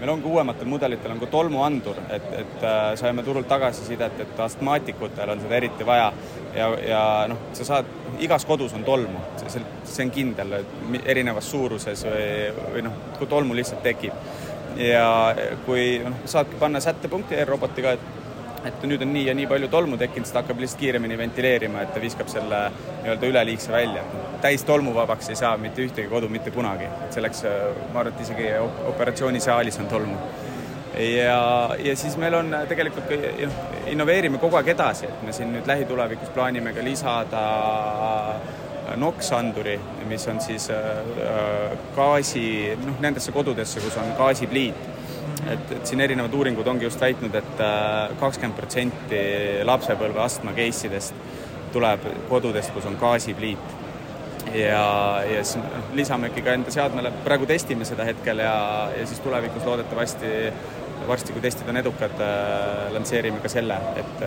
meil 0.00 0.12
on 0.12 0.22
ka 0.22 0.28
uuematel 0.28 0.68
mudelitel 0.70 1.12
on 1.14 1.20
ka 1.20 1.26
tolmuandur, 1.32 1.96
et, 2.14 2.26
et 2.42 2.66
äh, 2.66 2.90
saime 3.00 3.22
turult 3.26 3.48
tagasisidet, 3.50 4.20
et 4.24 4.42
astmaatikutel 4.44 5.34
on 5.34 5.42
seda 5.42 5.58
eriti 5.58 5.86
vaja 5.86 6.12
ja, 6.54 6.68
ja 6.88 7.02
noh, 7.30 7.48
sa 7.56 7.66
saad, 7.66 7.90
igas 8.24 8.46
kodus 8.48 8.74
on 8.78 8.84
tolmu, 8.86 9.22
see, 9.42 9.64
see 9.84 10.06
on 10.06 10.12
kindel, 10.14 10.54
erinevas 11.04 11.50
suuruses 11.50 12.04
või, 12.06 12.28
või 12.76 12.86
noh, 12.86 13.02
kui 13.18 13.30
tolmu 13.30 13.58
lihtsalt 13.58 13.82
tekib. 13.86 14.14
ja 14.78 15.34
kui 15.66 15.98
noh, 16.04 16.22
saadki 16.28 16.58
panna 16.60 16.80
sättepunkti 16.80 17.38
e-robotiga, 17.40 17.96
et 17.98 18.27
et 18.66 18.84
nüüd 18.88 19.02
on 19.04 19.12
nii 19.14 19.26
ja 19.28 19.34
nii 19.36 19.46
palju 19.50 19.68
tolmu 19.72 19.98
tekkinud, 20.00 20.26
siis 20.26 20.34
ta 20.34 20.42
hakkab 20.42 20.60
lihtsalt 20.62 20.80
kiiremini 20.82 21.18
ventileerima, 21.18 21.84
et 21.84 21.94
ta 21.94 22.02
viskab 22.02 22.30
selle 22.32 22.60
nii-öelda 23.04 23.30
üleliigse 23.32 23.72
välja. 23.72 24.02
täis 24.42 24.64
tolmuvabaks 24.64 25.28
ei 25.28 25.36
saa 25.36 25.56
mitte 25.58 25.82
ühtegi 25.82 26.08
kodu 26.08 26.28
mitte 26.28 26.50
kunagi, 26.54 26.86
et 27.06 27.14
selleks 27.14 27.42
ma 27.92 28.00
arvan, 28.00 28.12
et 28.12 28.20
isegi 28.22 28.50
operatsioonisaalis 28.92 29.78
on 29.78 29.86
tolmu. 29.86 30.16
ja, 30.98 31.40
ja 31.84 31.96
siis 31.96 32.16
meil 32.16 32.34
on 32.34 32.54
tegelikult 32.68 33.10
noh, 33.10 33.58
innoveerime 33.86 34.38
kogu 34.38 34.56
aeg 34.60 34.74
edasi, 34.74 35.06
et 35.06 35.26
me 35.26 35.32
siin 35.32 35.52
nüüd 35.54 35.66
lähitulevikus 35.66 36.34
plaanime 36.34 36.74
ka 36.74 36.84
lisada 36.84 37.44
NOx-anduri, 38.96 39.76
mis 40.08 40.24
on 40.28 40.40
siis 40.40 40.70
äh, 40.72 41.74
gaasi, 41.96 42.76
noh, 42.86 43.02
nendesse 43.04 43.32
kodudesse, 43.32 43.82
kus 43.84 43.98
on 44.00 44.14
gaasipliit 44.16 44.97
et, 45.52 45.74
et 45.76 45.90
siin 45.90 46.00
erinevad 46.04 46.34
uuringud 46.34 46.66
ongi 46.70 46.86
just 46.86 47.00
väitnud 47.00 47.34
et, 47.34 47.52
et 47.54 47.64
äh, 47.64 48.14
kakskümmend 48.20 48.56
protsenti 48.58 49.20
lapsepõlve 49.68 50.22
astma 50.24 50.54
case 50.56 50.88
idest 50.88 51.14
tuleb 51.72 52.04
kodudest, 52.30 52.72
kus 52.72 52.88
on 52.88 52.96
gaasipliit. 53.00 53.76
ja, 54.54 55.20
ja 55.28 55.44
siis 55.44 55.62
lisamegi 55.92 56.42
ka 56.42 56.54
enda 56.56 56.72
seadmele, 56.72 57.12
praegu 57.24 57.46
testime 57.46 57.84
seda 57.88 58.06
hetkel 58.08 58.40
ja, 58.40 58.56
ja 58.96 59.06
siis 59.06 59.20
tulevikus 59.20 59.66
loodetavasti 59.68 60.34
varsti, 61.08 61.32
kui 61.32 61.40
testid 61.40 61.68
on 61.68 61.80
edukad, 61.80 62.20
äh, 62.20 62.88
lansseerime 62.92 63.40
ka 63.44 63.50
selle, 63.52 63.76
et, 63.96 64.24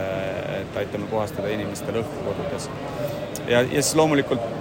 et 0.61 0.81
aitame 0.83 1.09
puhastada 1.11 1.51
inimestel 1.53 2.01
õhku 2.01 2.25
kodudes. 2.29 2.69
ja, 3.47 3.61
ja 3.61 3.81
siis 3.81 3.95
loomulikult 3.97 4.60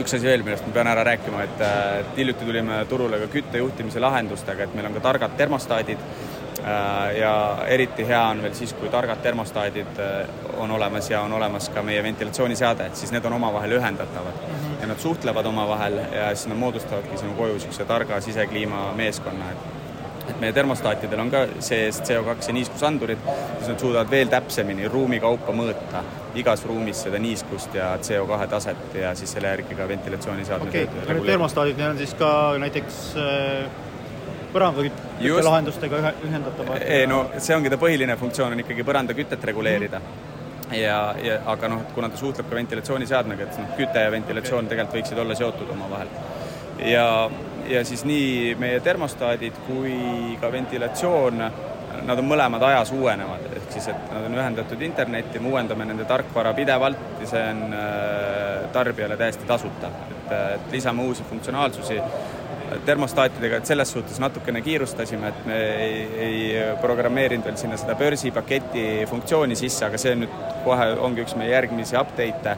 üks 0.00 0.14
asi 0.16 0.26
veel, 0.26 0.44
millest 0.46 0.66
ma 0.66 0.74
pean 0.76 0.90
ära 0.92 1.04
rääkima, 1.06 1.42
et, 1.46 1.64
et 2.00 2.20
hiljuti 2.20 2.46
tulime 2.48 2.84
turule 2.90 3.18
ka 3.22 3.28
küttejuhtimise 3.32 4.00
lahendustega, 4.00 4.64
et 4.64 4.76
meil 4.76 4.88
on 4.88 4.96
ka 4.96 5.02
targad 5.04 5.36
termostaadid 5.36 6.00
äh, 6.00 7.18
ja 7.18 7.34
eriti 7.68 8.06
hea 8.08 8.22
on 8.30 8.42
veel 8.44 8.56
siis, 8.56 8.72
kui 8.78 8.90
targad 8.92 9.20
termostaadid 9.24 10.00
äh, 10.00 10.32
on 10.62 10.70
olemas 10.70 11.10
ja 11.10 11.20
on 11.26 11.36
olemas 11.36 11.68
ka 11.74 11.84
meie 11.86 12.02
ventilatsiooniseade, 12.02 12.88
et 12.88 12.96
siis 12.96 13.12
need 13.12 13.28
on 13.28 13.36
omavahel 13.40 13.76
ühendatavad 13.78 14.40
mm 14.40 14.56
-hmm. 14.56 14.80
ja 14.80 14.86
nad 14.86 14.98
suhtlevad 14.98 15.46
omavahel 15.46 15.98
ja 15.98 16.34
siis 16.34 16.48
nad 16.48 16.58
moodustavadki 16.58 17.18
sinu 17.18 17.36
koju 17.36 17.52
niisuguse 17.52 17.84
targa 17.84 18.20
sisekliima 18.20 18.92
meeskonna, 18.96 19.50
et 19.52 19.81
et 20.28 20.40
meie 20.40 20.54
termostaatidel 20.54 21.20
on 21.20 21.30
ka 21.32 21.44
sees 21.64 22.00
CO2 22.06 22.48
ja 22.48 22.56
niiskusandurid, 22.56 23.22
siis 23.26 23.70
nad 23.72 23.84
suudavad 23.84 24.10
veel 24.10 24.30
täpsemini 24.32 24.88
ruumi 24.92 25.20
kaupa 25.22 25.54
mõõta 25.56 26.02
igas 26.38 26.64
ruumis 26.68 27.04
seda 27.06 27.20
niiskust 27.22 27.74
ja 27.76 27.92
CO2 28.00 28.48
taset 28.50 28.98
ja 29.00 29.14
siis 29.18 29.32
selle 29.36 29.52
järgi 29.52 29.78
ka 29.78 29.88
ventilatsiooniseadmed 29.88 30.72
okei 30.72 30.88
okay., 30.88 31.04
aga 31.04 31.16
need 31.18 31.32
termostaadid, 31.34 31.80
need 31.80 31.94
on 31.94 32.02
siis 32.02 32.14
ka 32.18 32.32
näiteks 32.62 33.00
äh, 33.20 33.80
põrandaküttelahendustega 34.52 36.02
ühe, 36.02 36.12
ühendatavad? 36.28 36.84
ei 36.84 37.08
no 37.10 37.24
see 37.38 37.56
ongi 37.56 37.72
ta 37.72 37.80
põhiline 37.80 38.16
funktsioon, 38.20 38.54
on 38.56 38.64
ikkagi 38.64 38.86
põrandakütet 38.86 39.50
reguleerida 39.52 39.98
mm. 40.02 40.12
-hmm 40.12 40.30
ja, 40.72 41.14
ja 41.22 41.38
aga 41.52 41.68
noh, 41.68 41.82
kuna 41.94 42.08
ta 42.08 42.16
suhtleb 42.16 42.48
ka 42.48 42.56
ventilatsiooniseadmega, 42.56 43.48
et 43.48 43.58
noh, 43.60 43.72
küte 43.76 44.04
ja 44.04 44.12
ventilatsioon 44.14 44.64
okay. 44.64 44.76
tegelikult 44.76 44.98
võiksid 44.98 45.20
olla 45.20 45.34
seotud 45.36 45.72
omavahel. 45.74 46.12
ja 46.88 47.06
ja 47.68 47.84
siis 47.84 48.04
nii 48.08 48.54
meie 48.60 48.80
termostaadid 48.80 49.62
kui 49.66 50.36
ka 50.40 50.50
ventilatsioon, 50.52 51.44
nad 52.02 52.18
on 52.18 52.26
mõlemad 52.26 52.62
ajas 52.66 52.90
uuenevad, 52.96 53.46
ehk 53.56 53.74
siis, 53.74 53.88
et 53.92 54.12
nad 54.12 54.26
on 54.26 54.36
ühendatud 54.38 54.80
internetti, 54.82 55.40
me 55.42 55.52
uuendame 55.52 55.86
nende 55.86 56.06
tarkvara 56.08 56.54
pidevalt 56.56 57.20
ja 57.22 57.28
see 57.30 57.42
on 57.52 57.76
äh, 57.76 58.70
tarbijale 58.74 59.16
täiesti 59.20 59.46
tasuta. 59.46 59.92
et, 60.10 60.32
et 60.32 60.72
lisame 60.72 61.04
uusi 61.06 61.24
funktsionaalsusi 61.28 62.00
termostaatidega, 62.86 63.56
et 63.60 63.66
selles 63.68 63.92
suhtes 63.92 64.20
natukene 64.20 64.62
kiirustasime, 64.64 65.28
et 65.28 65.46
me 65.46 65.58
ei, 65.84 65.98
ei 66.26 66.62
programmeerinud 66.80 67.44
veel 67.44 67.58
sinna 67.60 67.76
seda 67.80 67.94
börsipaketi 67.98 69.04
funktsiooni 69.10 69.56
sisse, 69.58 69.84
aga 69.86 70.00
see 70.00 70.14
nüüd 70.22 70.32
kohe 70.64 70.88
ongi 71.04 71.24
üks 71.26 71.36
meie 71.38 71.52
järgmisi 71.52 71.98
update'e 72.00 72.56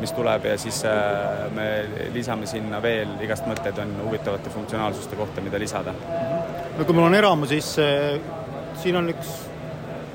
mis 0.00 0.12
tuleb 0.16 0.44
ja 0.48 0.56
siis 0.58 0.82
äh, 0.88 1.46
me 1.54 1.66
lisame 2.14 2.48
sinna 2.50 2.80
veel, 2.82 3.16
igast 3.24 3.48
mõtted 3.48 3.78
on 3.82 3.92
huvitavate 4.06 4.52
funktsionaalsuste 4.52 5.18
kohta, 5.18 5.44
mida 5.44 5.60
lisada. 5.60 5.94
no 6.78 6.86
kui 6.86 6.96
mul 6.96 7.10
on 7.10 7.18
eramu, 7.18 7.48
siis 7.50 7.74
äh, 7.82 8.16
siin 8.80 8.96
on 9.00 9.12
üks 9.12 9.34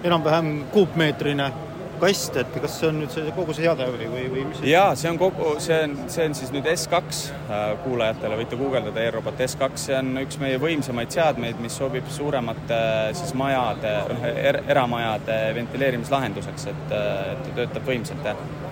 enam-vähem 0.06 0.66
kuupmeetrine 0.74 1.52
kast, 2.00 2.36
et 2.40 2.58
kas 2.62 2.74
see 2.80 2.90
on 2.90 2.98
nüüd 3.02 3.14
see 3.14 3.32
kogu 3.36 3.54
see 3.56 3.64
seade 3.66 3.86
või, 3.94 4.08
või, 4.12 4.26
või 4.34 4.44
mis? 4.50 4.60
jaa, 4.68 4.90
see 5.00 5.10
on 5.12 5.20
kogu, 5.22 5.54
see 5.64 5.78
on, 5.86 5.96
see 6.12 6.28
on 6.28 6.36
siis 6.38 6.52
nüüd 6.54 6.68
S2 6.74 7.00
äh, 7.00 7.64
kuulajatele, 7.86 8.40
võite 8.42 8.60
guugeldada 8.60 9.06
e-robot 9.06 9.46
S2, 9.46 9.72
see 9.86 9.98
on 10.02 10.12
üks 10.26 10.40
meie 10.42 10.60
võimsamaid 10.62 11.16
seadmeid, 11.16 11.62
mis 11.64 11.78
sobib 11.80 12.10
suuremate 12.12 12.82
siis 13.18 13.34
majade, 13.38 13.96
er,, 14.50 14.62
eramajade 14.68 15.40
ventileerimislahenduseks, 15.62 16.70
et, 16.74 16.86
et 17.00 17.44
ta 17.48 17.60
töötab 17.62 17.92
võimsalt, 17.94 18.32
jah 18.34 18.65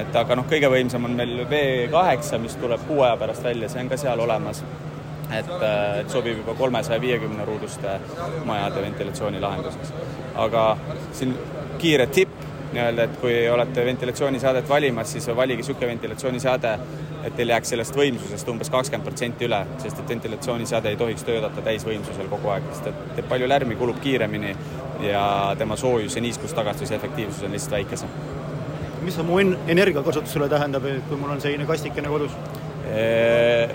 et 0.00 0.16
aga 0.16 0.36
noh, 0.38 0.46
kõige 0.48 0.70
võimsam 0.72 1.06
on 1.08 1.16
meil 1.18 1.44
V8, 1.50 2.38
mis 2.42 2.56
tuleb 2.60 2.84
kuu 2.88 3.02
aja 3.06 3.16
pärast 3.20 3.44
välja, 3.44 3.70
see 3.72 3.82
on 3.82 3.90
ka 3.90 3.98
seal 4.00 4.20
olemas. 4.20 4.62
et, 5.28 5.50
äh, 5.62 5.98
et 6.00 6.10
sobib 6.10 6.38
juba 6.38 6.54
kolmesaja 6.56 7.00
viiekümne 7.00 7.44
ruuduste 7.44 7.98
majade 8.44 8.82
ventilatsioonilahenduseks. 8.82 9.92
aga 10.36 10.76
siin 11.12 11.34
kiire 11.78 12.06
tipp 12.06 12.30
nii-öelda, 12.72 13.02
et 13.02 13.20
kui 13.20 13.34
olete 13.50 13.84
ventilatsiooniseadet 13.84 14.68
valimas, 14.68 15.12
siis 15.12 15.26
valige 15.36 15.62
niisugune 15.62 15.86
ventilatsiooniseade, 15.86 16.72
et 17.24 17.36
teil 17.36 17.52
jääks 17.52 17.74
sellest 17.74 17.96
võimsusest 17.96 18.48
umbes 18.48 18.70
kakskümmend 18.70 19.04
protsenti 19.04 19.48
üle, 19.48 19.60
sest 19.82 19.98
et 19.98 20.08
ventilatsiooniseade 20.08 20.92
ei 20.92 20.96
tohiks 20.96 21.24
töötada 21.28 21.64
täisvõimsusel 21.64 22.28
kogu 22.28 22.52
aeg, 22.54 22.68
sest 22.72 22.90
et 22.92 23.06
teeb 23.16 23.28
palju 23.28 23.48
lärmi, 23.48 23.76
kulub 23.76 24.00
kiiremini 24.00 24.56
ja 25.08 25.54
tema 25.58 25.76
soojus- 25.76 26.16
ja 26.16 26.22
niiskustagastus 26.22 26.90
ja 26.90 26.96
efektiivsus 26.96 27.42
on 27.42 27.56
lihtsalt 27.56 27.78
väikesem 27.80 28.37
mis 29.02 29.14
see 29.18 29.26
mu 29.26 29.38
energiakasutus 29.40 30.32
sulle 30.32 30.48
tähendab, 30.50 30.86
kui 31.08 31.20
mul 31.20 31.36
on 31.36 31.44
selline 31.44 31.66
kastikene 31.68 32.10
kodus? 32.12 32.34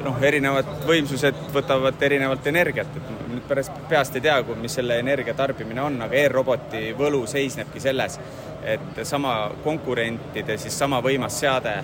noh, 0.03 0.15
erinevad 0.25 0.69
võimsused 0.87 1.37
võtavad 1.53 2.01
erinevalt 2.01 2.47
energiat, 2.49 2.95
et 2.97 3.11
nüüd 3.29 3.43
pärast 3.45 3.75
peast 3.89 4.15
ei 4.17 4.23
tea, 4.25 4.39
mis 4.57 4.73
selle 4.79 4.97
energia 4.99 5.35
tarbimine 5.37 5.83
on, 5.83 5.99
aga 6.01 6.17
e-roboti 6.17 6.95
võlu 6.97 7.21
seisnebki 7.29 7.83
selles, 7.83 8.17
et 8.65 9.03
sama 9.05 9.51
konkurentide 9.63 10.57
siis 10.57 10.77
sama 10.79 11.01
võimas 11.05 11.37
seade 11.43 11.75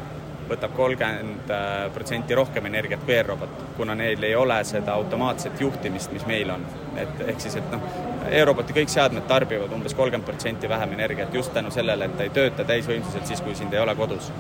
võtab 0.49 0.73
kolmkümmend 0.73 1.51
protsenti 1.93 2.37
rohkem 2.37 2.65
energiat 2.65 3.03
kui 3.05 3.13
e-robot, 3.19 3.65
kuna 3.77 3.95
neil 3.97 4.23
ei 4.25 4.35
ole 4.35 4.57
seda 4.65 4.95
automaatset 4.97 5.61
juhtimist, 5.61 6.13
mis 6.15 6.25
meil 6.25 6.49
on. 6.55 6.65
et 6.97 7.21
ehk 7.27 7.45
siis, 7.45 7.59
et 7.61 7.71
noh, 7.71 7.83
e-roboti 8.31 8.73
kõik 8.73 8.91
seadmed 8.93 9.25
tarbivad 9.27 9.71
umbes 9.75 9.95
kolmkümmend 9.97 10.25
protsenti 10.27 10.69
vähem 10.69 10.93
energiat 10.97 11.33
just 11.33 11.53
tänu 11.53 11.71
sellele, 11.71 12.05
et 12.05 12.17
ta 12.17 12.23
ei 12.27 12.33
tööta 12.35 12.63
täisvõimsuselt 12.63 13.25
siis, 13.25 13.41
kui 13.41 13.55
sind 13.55 13.73
ei 13.73 13.79
ole 13.79 13.95
kodus. 13.95 14.31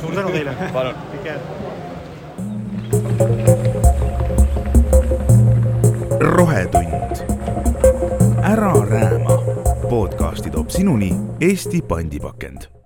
suur 0.00 0.14
tänu 0.14 0.30
teile! 0.30 0.56
palun! 0.72 0.94
rohetund. 6.20 7.26
ära 8.42 8.72
rääma. 8.90 9.38
podcasti 9.90 10.50
toob 10.50 10.70
sinuni 10.70 11.12
Eesti 11.40 11.82
pandipakend 11.82 12.77